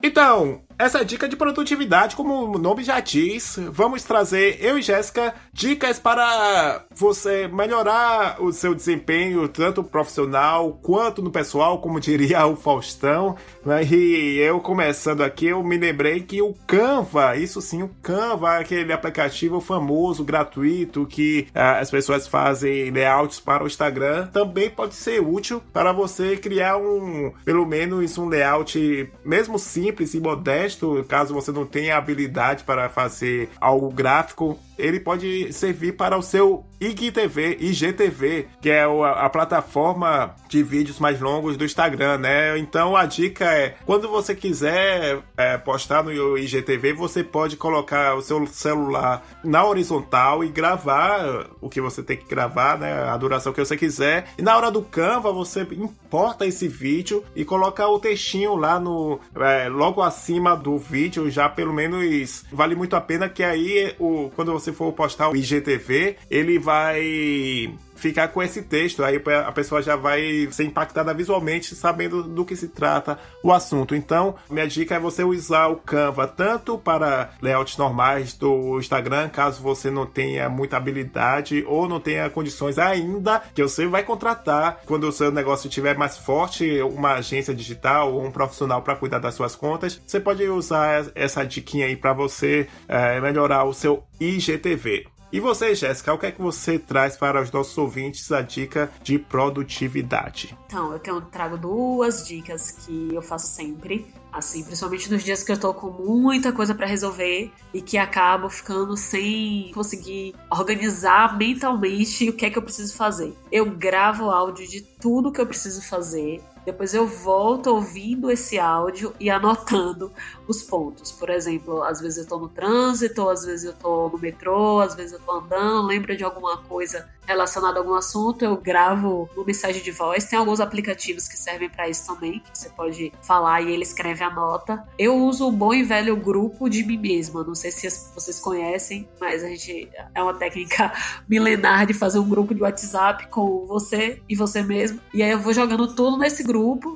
Então, 0.00 0.60
essa 0.82 1.04
dica 1.04 1.28
de 1.28 1.36
produtividade, 1.36 2.16
como 2.16 2.56
o 2.56 2.58
nome 2.58 2.82
já 2.82 2.98
diz, 2.98 3.56
vamos 3.70 4.02
trazer 4.02 4.58
eu 4.60 4.76
e 4.76 4.82
Jéssica 4.82 5.32
dicas 5.52 6.00
para 6.00 6.84
você 6.92 7.46
melhorar 7.46 8.42
o 8.42 8.52
seu 8.52 8.74
desempenho, 8.74 9.46
tanto 9.46 9.84
profissional 9.84 10.76
quanto 10.82 11.22
no 11.22 11.30
pessoal, 11.30 11.80
como 11.80 12.00
diria 12.00 12.44
o 12.46 12.56
Faustão. 12.56 13.36
Né? 13.64 13.84
E 13.84 14.38
eu 14.38 14.58
começando 14.58 15.22
aqui, 15.22 15.46
eu 15.46 15.62
me 15.62 15.78
lembrei 15.78 16.20
que 16.20 16.42
o 16.42 16.52
Canva, 16.66 17.36
isso 17.36 17.60
sim, 17.60 17.84
o 17.84 17.90
Canva, 18.02 18.58
aquele 18.58 18.92
aplicativo 18.92 19.60
famoso, 19.60 20.24
gratuito, 20.24 21.06
que 21.06 21.46
ah, 21.54 21.78
as 21.78 21.92
pessoas 21.92 22.26
fazem 22.26 22.90
layouts 22.90 23.38
para 23.38 23.62
o 23.62 23.68
Instagram, 23.68 24.26
também 24.32 24.68
pode 24.68 24.94
ser 24.94 25.20
útil 25.20 25.62
para 25.72 25.92
você 25.92 26.36
criar 26.36 26.76
um, 26.76 27.32
pelo 27.44 27.64
menos 27.64 28.18
um 28.18 28.26
layout, 28.26 29.12
mesmo 29.24 29.60
simples 29.60 30.12
e 30.14 30.20
modesto 30.20 30.71
caso 31.08 31.34
você 31.34 31.50
não 31.52 31.66
tenha 31.66 31.96
habilidade 31.96 32.64
para 32.64 32.88
fazer 32.88 33.50
algo 33.60 33.90
gráfico, 33.90 34.58
ele 34.78 35.00
pode 35.00 35.52
servir 35.52 35.92
para 35.92 36.16
o 36.16 36.22
seu 36.22 36.64
IGTV, 36.80 37.58
IGTV, 37.60 38.48
que 38.60 38.68
é 38.68 38.82
a, 38.82 39.30
plataforma 39.30 40.34
de 40.48 40.62
vídeos 40.62 40.98
mais 40.98 41.20
longos 41.20 41.56
do 41.56 41.64
Instagram, 41.64 42.18
né? 42.18 42.58
Então 42.58 42.96
a 42.96 43.06
dica 43.06 43.44
é, 43.44 43.76
quando 43.86 44.08
você 44.08 44.34
quiser 44.34 45.20
é, 45.36 45.56
postar 45.56 46.02
no 46.02 46.36
IGTV, 46.36 46.92
você 46.92 47.22
pode 47.22 47.56
colocar 47.56 48.16
o 48.16 48.22
seu 48.22 48.44
celular 48.48 49.24
na 49.44 49.64
horizontal 49.64 50.42
e 50.42 50.48
gravar 50.48 51.46
o 51.60 51.68
que 51.68 51.80
você 51.80 52.02
tem 52.02 52.16
que 52.16 52.28
gravar, 52.28 52.78
né? 52.78 53.08
A 53.08 53.16
duração 53.16 53.52
que 53.52 53.64
você 53.64 53.76
quiser. 53.76 54.26
E 54.36 54.42
na 54.42 54.56
hora 54.56 54.70
do 54.70 54.82
Canva, 54.82 55.32
você 55.32 55.62
importa 55.72 56.44
esse 56.44 56.66
vídeo 56.66 57.24
e 57.36 57.44
coloca 57.44 57.86
o 57.86 58.00
textinho 58.00 58.56
lá 58.56 58.80
no 58.80 59.20
é, 59.36 59.68
logo 59.68 60.02
acima 60.02 60.56
do 60.56 60.78
vídeo, 60.78 61.30
já 61.30 61.48
pelo 61.48 61.72
menos 61.72 62.44
vale 62.52 62.74
muito 62.74 62.96
a 62.96 63.00
pena 63.00 63.28
que 63.28 63.44
aí 63.44 63.94
o 64.00 64.30
quando 64.34 64.52
você 64.62 64.72
for 64.72 64.92
postar 64.92 65.30
o 65.30 65.36
IGTV, 65.36 66.16
ele 66.30 66.58
vai 66.58 67.74
ficar 68.02 68.28
com 68.28 68.42
esse 68.42 68.62
texto. 68.62 69.04
Aí 69.04 69.22
a 69.46 69.52
pessoa 69.52 69.80
já 69.80 69.94
vai 69.94 70.48
ser 70.50 70.64
impactada 70.64 71.14
visualmente, 71.14 71.74
sabendo 71.74 72.24
do 72.24 72.44
que 72.44 72.56
se 72.56 72.68
trata 72.68 73.18
o 73.42 73.52
assunto. 73.52 73.94
Então, 73.94 74.34
minha 74.50 74.66
dica 74.66 74.96
é 74.96 74.98
você 74.98 75.22
usar 75.22 75.68
o 75.68 75.76
Canva 75.76 76.26
tanto 76.26 76.76
para 76.76 77.30
layouts 77.40 77.76
normais 77.76 78.34
do 78.34 78.78
Instagram, 78.78 79.28
caso 79.28 79.62
você 79.62 79.90
não 79.90 80.04
tenha 80.04 80.48
muita 80.48 80.76
habilidade 80.76 81.64
ou 81.66 81.88
não 81.88 82.00
tenha 82.00 82.28
condições 82.28 82.78
ainda, 82.78 83.40
que 83.54 83.62
você 83.62 83.86
vai 83.86 84.02
contratar 84.02 84.80
quando 84.84 85.04
o 85.04 85.12
seu 85.12 85.30
negócio 85.30 85.68
estiver 85.68 85.96
mais 85.96 86.18
forte, 86.18 86.82
uma 86.82 87.14
agência 87.14 87.54
digital 87.54 88.12
ou 88.12 88.24
um 88.24 88.32
profissional 88.32 88.82
para 88.82 88.96
cuidar 88.96 89.20
das 89.20 89.34
suas 89.34 89.54
contas. 89.54 90.00
Você 90.04 90.18
pode 90.18 90.42
usar 90.48 91.06
essa 91.14 91.44
diquinha 91.44 91.86
aí 91.86 91.94
para 91.94 92.12
você 92.12 92.66
é, 92.88 93.20
melhorar 93.20 93.64
o 93.64 93.72
seu 93.72 94.02
IGTV. 94.20 95.06
E 95.32 95.40
você, 95.40 95.74
Jéssica, 95.74 96.12
o 96.12 96.18
que 96.18 96.26
é 96.26 96.30
que 96.30 96.42
você 96.42 96.78
traz 96.78 97.16
para 97.16 97.40
os 97.40 97.50
nossos 97.50 97.76
ouvintes 97.78 98.30
a 98.30 98.42
dica 98.42 98.92
de 99.02 99.18
produtividade? 99.18 100.54
Então, 100.66 100.92
eu 100.92 101.20
trago 101.22 101.56
duas 101.56 102.26
dicas 102.26 102.70
que 102.70 103.08
eu 103.14 103.22
faço 103.22 103.46
sempre. 103.46 104.06
Assim, 104.30 104.62
principalmente 104.62 105.10
nos 105.10 105.22
dias 105.22 105.42
que 105.42 105.50
eu 105.52 105.58
tô 105.58 105.72
com 105.72 105.90
muita 105.90 106.52
coisa 106.52 106.74
para 106.74 106.86
resolver 106.86 107.50
e 107.72 107.80
que 107.80 107.96
acabo 107.96 108.50
ficando 108.50 108.94
sem 108.96 109.70
conseguir 109.74 110.34
organizar 110.50 111.36
mentalmente 111.36 112.28
o 112.28 112.32
que 112.34 112.46
é 112.46 112.50
que 112.50 112.58
eu 112.58 112.62
preciso 112.62 112.94
fazer. 112.94 113.34
Eu 113.50 113.70
gravo 113.70 114.30
áudio 114.30 114.66
de 114.68 114.82
tudo 114.82 115.32
que 115.32 115.40
eu 115.40 115.46
preciso 115.46 115.82
fazer 115.82 116.42
depois 116.64 116.94
eu 116.94 117.06
volto 117.06 117.68
ouvindo 117.68 118.30
esse 118.30 118.58
áudio 118.58 119.14
e 119.18 119.30
anotando 119.30 120.12
os 120.46 120.62
pontos. 120.62 121.12
Por 121.12 121.30
exemplo, 121.30 121.82
às 121.82 122.00
vezes 122.00 122.18
eu 122.18 122.26
tô 122.26 122.38
no 122.38 122.48
trânsito, 122.48 123.28
às 123.28 123.44
vezes 123.44 123.64
eu 123.64 123.72
tô 123.72 124.08
no 124.08 124.18
metrô, 124.18 124.80
às 124.80 124.94
vezes 124.94 125.12
eu 125.12 125.20
tô 125.20 125.32
andando, 125.32 125.86
lembro 125.86 126.16
de 126.16 126.24
alguma 126.24 126.58
coisa 126.58 127.08
relacionada 127.26 127.78
a 127.78 127.80
algum 127.80 127.94
assunto, 127.94 128.44
eu 128.44 128.56
gravo 128.56 129.28
uma 129.36 129.44
mensagem 129.44 129.82
de 129.82 129.90
voz. 129.90 130.24
Tem 130.24 130.38
alguns 130.38 130.60
aplicativos 130.60 131.28
que 131.28 131.36
servem 131.36 131.68
para 131.68 131.88
isso 131.88 132.06
também, 132.06 132.40
que 132.40 132.58
você 132.58 132.68
pode 132.70 133.12
falar 133.22 133.62
e 133.62 133.72
ele 133.72 133.82
escreve 133.82 134.24
a 134.24 134.30
nota. 134.30 134.84
Eu 134.98 135.16
uso 135.16 135.48
o 135.48 135.52
bom 135.52 135.72
e 135.72 135.82
velho 135.82 136.16
grupo 136.16 136.68
de 136.68 136.84
mim 136.84 136.98
mesma. 136.98 137.44
Não 137.44 137.54
sei 137.54 137.70
se 137.70 137.88
vocês 138.14 138.40
conhecem, 138.40 139.08
mas 139.20 139.44
a 139.44 139.48
gente 139.48 139.88
é 140.14 140.22
uma 140.22 140.34
técnica 140.34 140.92
milenar 141.28 141.86
de 141.86 141.94
fazer 141.94 142.18
um 142.18 142.28
grupo 142.28 142.54
de 142.54 142.62
WhatsApp 142.62 143.28
com 143.28 143.66
você 143.66 144.20
e 144.28 144.34
você 144.34 144.62
mesmo. 144.62 145.00
E 145.14 145.22
aí 145.22 145.30
eu 145.30 145.38
vou 145.38 145.52
jogando 145.52 145.94
tudo 145.94 146.18
nesse 146.18 146.42
grupo, 146.42 146.51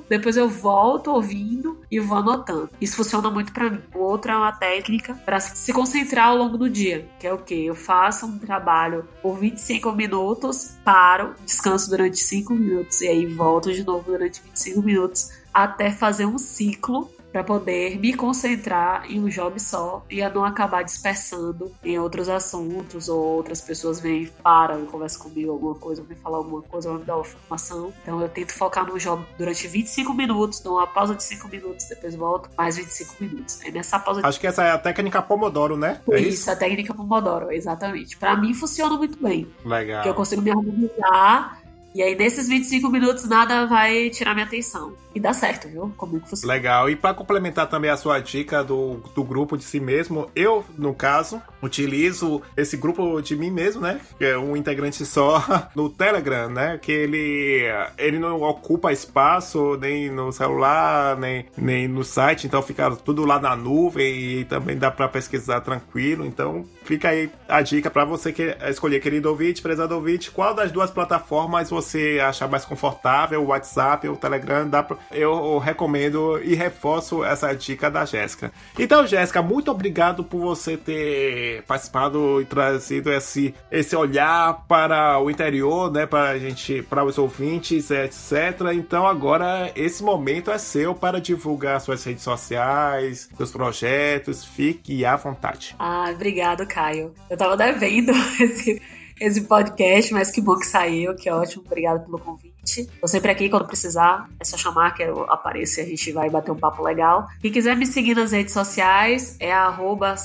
depois 0.09 0.35
eu 0.35 0.49
volto 0.49 1.11
ouvindo 1.11 1.79
e 1.89 1.99
vou 1.99 2.17
anotando. 2.17 2.69
Isso 2.81 2.97
funciona 2.97 3.29
muito 3.29 3.53
para 3.53 3.69
mim. 3.69 3.81
O 3.93 3.99
outro 3.99 4.31
é 4.31 4.35
uma 4.35 4.51
técnica 4.51 5.13
para 5.25 5.39
se 5.39 5.71
concentrar 5.71 6.29
ao 6.29 6.37
longo 6.37 6.57
do 6.57 6.69
dia, 6.69 7.07
que 7.19 7.27
é 7.27 7.33
o 7.33 7.37
que 7.37 7.65
eu 7.65 7.75
faço 7.75 8.25
um 8.25 8.37
trabalho 8.37 9.07
por 9.21 9.37
25 9.37 9.91
minutos 9.91 10.07
minutos, 10.07 10.77
paro, 10.83 11.35
descanso 11.45 11.89
durante 11.89 12.17
5 12.17 12.53
minutos 12.53 13.01
e 13.01 13.07
aí 13.07 13.25
volto 13.25 13.71
de 13.71 13.83
novo 13.83 14.11
durante 14.11 14.41
25 14.41 14.81
minutos 14.81 15.31
até 15.53 15.91
fazer 15.91 16.25
um 16.25 16.37
ciclo 16.37 17.11
para 17.31 17.43
poder 17.43 17.99
me 17.99 18.13
concentrar 18.13 19.09
em 19.09 19.19
um 19.19 19.27
job 19.27 19.59
só 19.59 20.05
e 20.09 20.21
a 20.21 20.29
não 20.29 20.43
acabar 20.43 20.83
dispersando 20.83 21.71
em 21.83 21.97
outros 21.99 22.29
assuntos 22.29 23.09
ou 23.09 23.19
outras 23.19 23.61
pessoas 23.61 23.99
vêm, 23.99 24.27
param 24.41 24.83
e 24.83 24.87
conversam 24.87 25.23
comigo 25.23 25.51
alguma 25.51 25.75
coisa, 25.75 26.01
ou 26.01 26.07
me 26.07 26.15
falar 26.15 26.37
alguma 26.37 26.61
coisa, 26.61 26.91
ou 26.91 26.99
me 26.99 27.05
dar 27.05 27.15
uma 27.15 27.25
informação. 27.25 27.93
Então 28.01 28.21
eu 28.21 28.29
tento 28.29 28.53
focar 28.53 28.85
no 28.85 28.97
job 28.97 29.25
durante 29.37 29.67
25 29.67 30.13
minutos, 30.13 30.59
dou 30.59 30.77
uma 30.77 30.87
pausa 30.87 31.15
de 31.15 31.23
5 31.23 31.47
minutos, 31.47 31.87
depois 31.87 32.15
volto 32.15 32.49
mais 32.57 32.77
25 32.77 33.15
minutos. 33.23 33.61
Aí 33.63 33.71
nessa 33.71 33.99
pausa 33.99 34.25
Acho 34.25 34.39
que 34.39 34.47
essa 34.47 34.63
é 34.63 34.71
a 34.71 34.77
técnica 34.77 35.21
Pomodoro, 35.21 35.77
né? 35.77 36.01
É 36.09 36.19
isso, 36.19 36.29
isso, 36.29 36.51
a 36.51 36.55
técnica 36.55 36.93
Pomodoro, 36.93 37.51
exatamente. 37.51 38.17
Para 38.17 38.35
mim 38.35 38.53
funciona 38.53 38.95
muito 38.97 39.21
bem. 39.21 39.47
Legal. 39.63 39.97
Porque 39.97 40.09
eu 40.09 40.15
consigo 40.15 40.41
me 40.41 40.51
organizar 40.51 41.66
e 41.97 42.03
aí, 42.03 42.15
nesses 42.15 42.47
25 42.47 42.91
minutos, 42.91 43.27
nada 43.27 43.65
vai 43.65 44.11
tirar 44.11 44.35
minha 44.35 44.45
atenção. 44.45 44.93
E 45.15 45.19
dá 45.19 45.33
certo, 45.33 45.67
viu? 45.67 45.91
Comigo 45.97 46.27
funciona. 46.27 46.53
Legal. 46.53 46.87
E 46.91 46.95
para 46.95 47.11
complementar 47.11 47.67
também 47.67 47.89
a 47.89 47.97
sua 47.97 48.19
dica 48.19 48.63
do, 48.63 48.97
do 49.15 49.23
grupo 49.23 49.57
de 49.57 49.63
si 49.63 49.79
mesmo, 49.79 50.29
eu, 50.35 50.63
no 50.77 50.93
caso, 50.93 51.41
utilizo 51.59 52.39
esse 52.55 52.77
grupo 52.77 53.19
de 53.19 53.35
mim 53.35 53.49
mesmo, 53.49 53.81
né? 53.81 53.99
Que 54.19 54.25
é 54.25 54.37
um 54.37 54.55
integrante 54.55 55.03
só 55.07 55.43
no 55.73 55.89
Telegram, 55.89 56.51
né? 56.51 56.77
Que 56.79 56.91
ele, 56.91 57.63
ele 57.97 58.19
não 58.19 58.43
ocupa 58.43 58.91
espaço 58.91 59.75
nem 59.81 60.11
no 60.11 60.31
celular, 60.31 61.17
nem, 61.17 61.47
nem 61.57 61.87
no 61.87 62.03
site, 62.03 62.45
então 62.45 62.61
fica 62.61 62.91
tudo 62.91 63.25
lá 63.25 63.39
na 63.39 63.55
nuvem 63.55 64.13
e 64.13 64.45
também 64.45 64.77
dá 64.77 64.91
para 64.91 65.07
pesquisar 65.07 65.61
tranquilo. 65.61 66.27
Então, 66.27 66.63
fica 66.87 67.09
aí 67.09 67.29
a 67.49 67.61
dica 67.61 67.91
para 67.91 68.05
você 68.05 68.31
que 68.31 68.55
escolher, 68.69 69.01
querido 69.01 69.29
ouvinte, 69.29 69.61
prezado 69.61 69.93
ouvinte, 69.93 70.31
qual 70.31 70.53
das 70.53 70.71
duas 70.71 70.89
plataformas 70.89 71.69
você 71.69 72.19
achar 72.23 72.47
mais 72.47 72.63
confortável, 72.63 73.43
o 73.43 73.47
WhatsApp 73.47 74.07
o 74.07 74.15
Telegram, 74.15 74.69
pra, 74.69 74.97
eu 75.11 75.57
recomendo 75.57 76.41
e 76.41 76.55
reforço 76.55 77.25
essa 77.25 77.53
dica 77.53 77.91
da 77.91 78.05
Jéssica. 78.05 78.51
Então, 78.79 79.05
Jéssica, 79.05 79.41
muito 79.41 79.69
obrigado 79.69 80.23
por 80.23 80.39
você 80.39 80.77
ter 80.77 81.63
participado 81.63 82.41
e 82.41 82.45
trazido 82.45 83.11
esse, 83.11 83.53
esse 83.69 83.95
olhar 83.95 84.65
para 84.67 85.19
o 85.19 85.29
interior, 85.29 85.91
né, 85.91 86.05
para 86.05 86.39
gente, 86.39 86.81
para 86.83 87.03
os 87.03 87.17
ouvintes, 87.17 87.91
etc. 87.91 88.73
Então, 88.73 89.05
agora 89.05 89.71
esse 89.75 90.01
momento 90.01 90.51
é 90.51 90.57
seu 90.57 90.95
para 90.95 91.19
divulgar 91.19 91.81
suas 91.81 92.03
redes 92.03 92.23
sociais, 92.23 93.29
seus 93.35 93.51
projetos, 93.51 94.45
fique 94.45 95.03
à 95.03 95.17
vontade. 95.17 95.75
Ah, 95.77 96.09
obrigado, 96.13 96.65
Caio. 96.77 97.11
Eu 97.27 97.35
tava 97.35 97.57
devendo 97.57 98.11
esse 98.39 98.79
esse 99.19 99.41
podcast, 99.41 100.13
mas 100.13 100.29
que 100.29 100.39
bom 100.39 100.55
que 100.55 100.67
saiu, 100.67 101.15
que 101.15 101.27
ótimo. 101.27 101.63
Obrigada 101.65 101.99
pelo 102.01 102.19
convite. 102.19 102.87
Tô 103.01 103.07
sempre 103.07 103.31
aqui 103.31 103.49
quando 103.49 103.65
precisar. 103.65 104.29
É 104.39 104.45
só 104.45 104.55
chamar 104.55 104.93
que 104.93 105.01
eu 105.01 105.23
apareço 105.31 105.79
e 105.79 105.83
a 105.83 105.85
gente 105.85 106.11
vai 106.11 106.29
bater 106.29 106.51
um 106.51 106.55
papo 106.55 106.83
legal. 106.83 107.27
Quem 107.41 107.51
quiser 107.51 107.75
me 107.75 107.87
seguir 107.87 108.15
nas 108.15 108.31
redes 108.31 108.53
sociais 108.53 109.35
é 109.39 109.51
arroba 109.51 110.15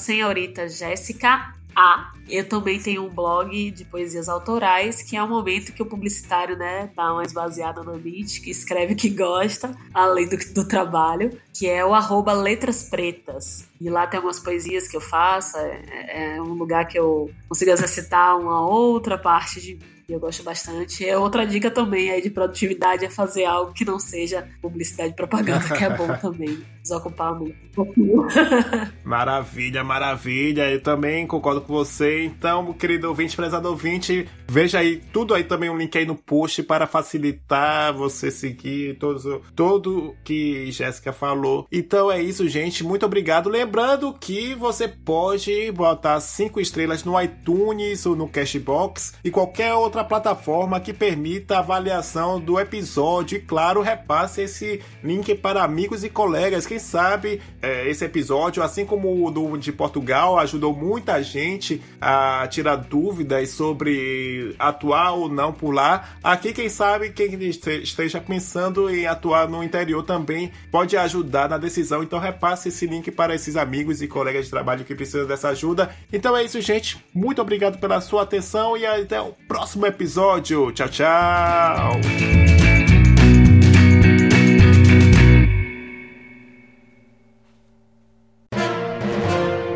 a. 1.75 2.13
Eu 2.29 2.49
também 2.49 2.81
tenho 2.81 3.05
um 3.05 3.09
blog 3.09 3.71
de 3.71 3.85
poesias 3.85 4.29
autorais, 4.29 5.03
que 5.03 5.17
é 5.17 5.23
o 5.23 5.29
momento 5.29 5.73
que 5.73 5.83
o 5.83 5.87
publicitário, 5.87 6.57
né, 6.57 6.89
tá 6.95 7.13
mais 7.13 7.33
baseado 7.33 7.83
no 7.83 7.99
beat, 7.99 8.41
que 8.41 8.51
escreve 8.51 8.95
que 8.95 9.09
gosta, 9.11 9.77
além 9.93 10.29
do, 10.29 10.37
do 10.55 10.67
trabalho, 10.67 11.37
que 11.53 11.69
é 11.69 11.85
o 11.85 11.93
arroba 11.93 12.33
Letras 12.33 12.89
Pretas. 12.89 13.69
E 13.81 13.91
lá 13.91 14.07
tem 14.07 14.19
algumas 14.19 14.39
poesias 14.39 14.87
que 14.89 14.97
eu 14.97 15.01
faço, 15.01 15.59
é, 15.59 16.37
é 16.37 16.43
um 16.43 16.55
lugar 16.55 16.87
que 16.87 16.99
eu 16.99 17.31
consigo 17.49 17.71
exercitar 17.71 18.39
uma 18.39 18.67
outra 18.67 19.19
parte 19.19 19.61
de 19.61 19.93
eu 20.13 20.21
gosto 20.21 20.43
bastante. 20.43 21.09
É 21.09 21.17
outra 21.17 21.47
dica 21.47 21.71
também 21.71 22.11
aí 22.11 22.21
de 22.21 22.31
produtividade 22.31 23.05
é 23.05 23.11
fazer 23.11 23.45
algo 23.45 23.73
que 23.73 23.85
não 23.85 23.99
seja 23.99 24.49
publicidade 24.61 25.13
e 25.13 25.17
propaganda, 25.17 25.75
que 25.75 25.85
é 25.85 25.91
bom 25.97 26.15
também. 26.21 26.63
Desocupar 26.83 27.39
muito 27.39 27.63
maravilha, 29.03 29.83
maravilha. 29.83 30.71
Eu 30.71 30.83
também 30.83 31.27
concordo 31.27 31.63
com 31.63 31.73
você. 31.73 32.25
Então, 32.25 32.71
querido 32.75 33.09
ouvinte, 33.09 33.35
prezado 33.35 33.69
ouvinte, 33.69 34.29
veja 34.47 34.81
aí 34.81 35.01
tudo 35.13 35.33
aí 35.33 35.45
também 35.45 35.71
um 35.71 35.79
link 35.79 35.97
aí 35.97 36.05
no 36.05 36.15
post 36.15 36.63
para 36.65 36.87
facilitar 36.87 37.95
você 37.95 38.31
seguir 38.31 38.99
todo, 38.99 39.41
todo 39.57 40.15
que 40.23 40.71
Jéssica 40.71 41.13
falou. 41.13 41.67
Então 41.73 42.13
é 42.13 42.21
isso, 42.21 42.47
gente. 42.49 42.85
Muito 42.85 43.07
obrigado. 43.07 43.49
Lembrando 43.49 44.13
que 44.13 44.55
você 44.55 44.87
pode 44.87 45.73
botar 45.73 46.21
cinco 46.21 46.61
estrelas 46.61 47.05
no 47.05 47.19
iTunes 47.21 48.05
ou 48.05 48.15
no 48.15 48.29
Cashbox 48.29 49.15
e 49.25 49.31
qualquer 49.31 49.73
outra 49.73 49.93
outra 49.93 50.05
plataforma 50.05 50.81
que 50.81 50.93
permita 50.93 51.57
a 51.57 51.59
avaliação 51.59 52.41
do 52.41 52.59
episódio. 52.59 53.37
E 53.37 53.41
claro, 53.41 53.83
repasse 53.83 54.41
esse 54.41 54.81
link 55.03 55.35
para 55.35 55.63
amigos 55.63 56.03
e 56.03 56.09
colegas. 56.09 56.67
Quem 56.73 56.79
sabe 56.79 57.39
é, 57.61 57.87
esse 57.87 58.03
episódio, 58.03 58.63
assim 58.63 58.87
como 58.87 59.27
o 59.27 59.31
do 59.31 59.59
de 59.59 59.71
Portugal, 59.71 60.39
ajudou 60.39 60.75
muita 60.75 61.23
gente 61.23 61.83
a 62.01 62.47
tirar 62.49 62.77
dúvidas 62.77 63.51
sobre 63.51 64.57
atuar 64.59 65.13
ou 65.13 65.29
não 65.29 65.53
por 65.53 65.71
lá. 65.71 66.09
Aqui, 66.25 66.51
quem 66.55 66.71
sabe, 66.71 67.11
quem 67.11 67.39
esteja 67.83 68.23
pensando 68.23 68.89
em 68.89 69.07
atuar 69.07 69.51
no 69.51 69.63
interior 69.63 70.03
também 70.03 70.51
pode 70.71 70.97
ajudar 70.97 71.47
na 71.47 71.59
decisão. 71.59 72.03
Então, 72.03 72.19
repasse 72.19 72.71
esse 72.71 72.87
link 72.87 73.11
para 73.11 73.35
esses 73.35 73.55
amigos 73.55 74.01
e 74.01 74.09
colegas 74.09 74.47
de 74.47 74.51
trabalho 74.51 74.83
que 74.83 74.95
precisam 74.95 75.27
dessa 75.27 75.51
ajuda. 75.51 75.95
Então 76.11 76.35
é 76.35 76.43
isso, 76.43 76.59
gente. 76.63 77.05
Muito 77.13 77.43
obrigado 77.43 77.79
pela 77.79 78.01
sua 78.01 78.23
atenção 78.23 78.79
e 78.79 78.87
até 78.87 79.21
o 79.21 79.35
próximo 79.47 79.85
episódio. 79.85 80.73
Tchau, 80.73 80.89
tchau. 80.89 82.72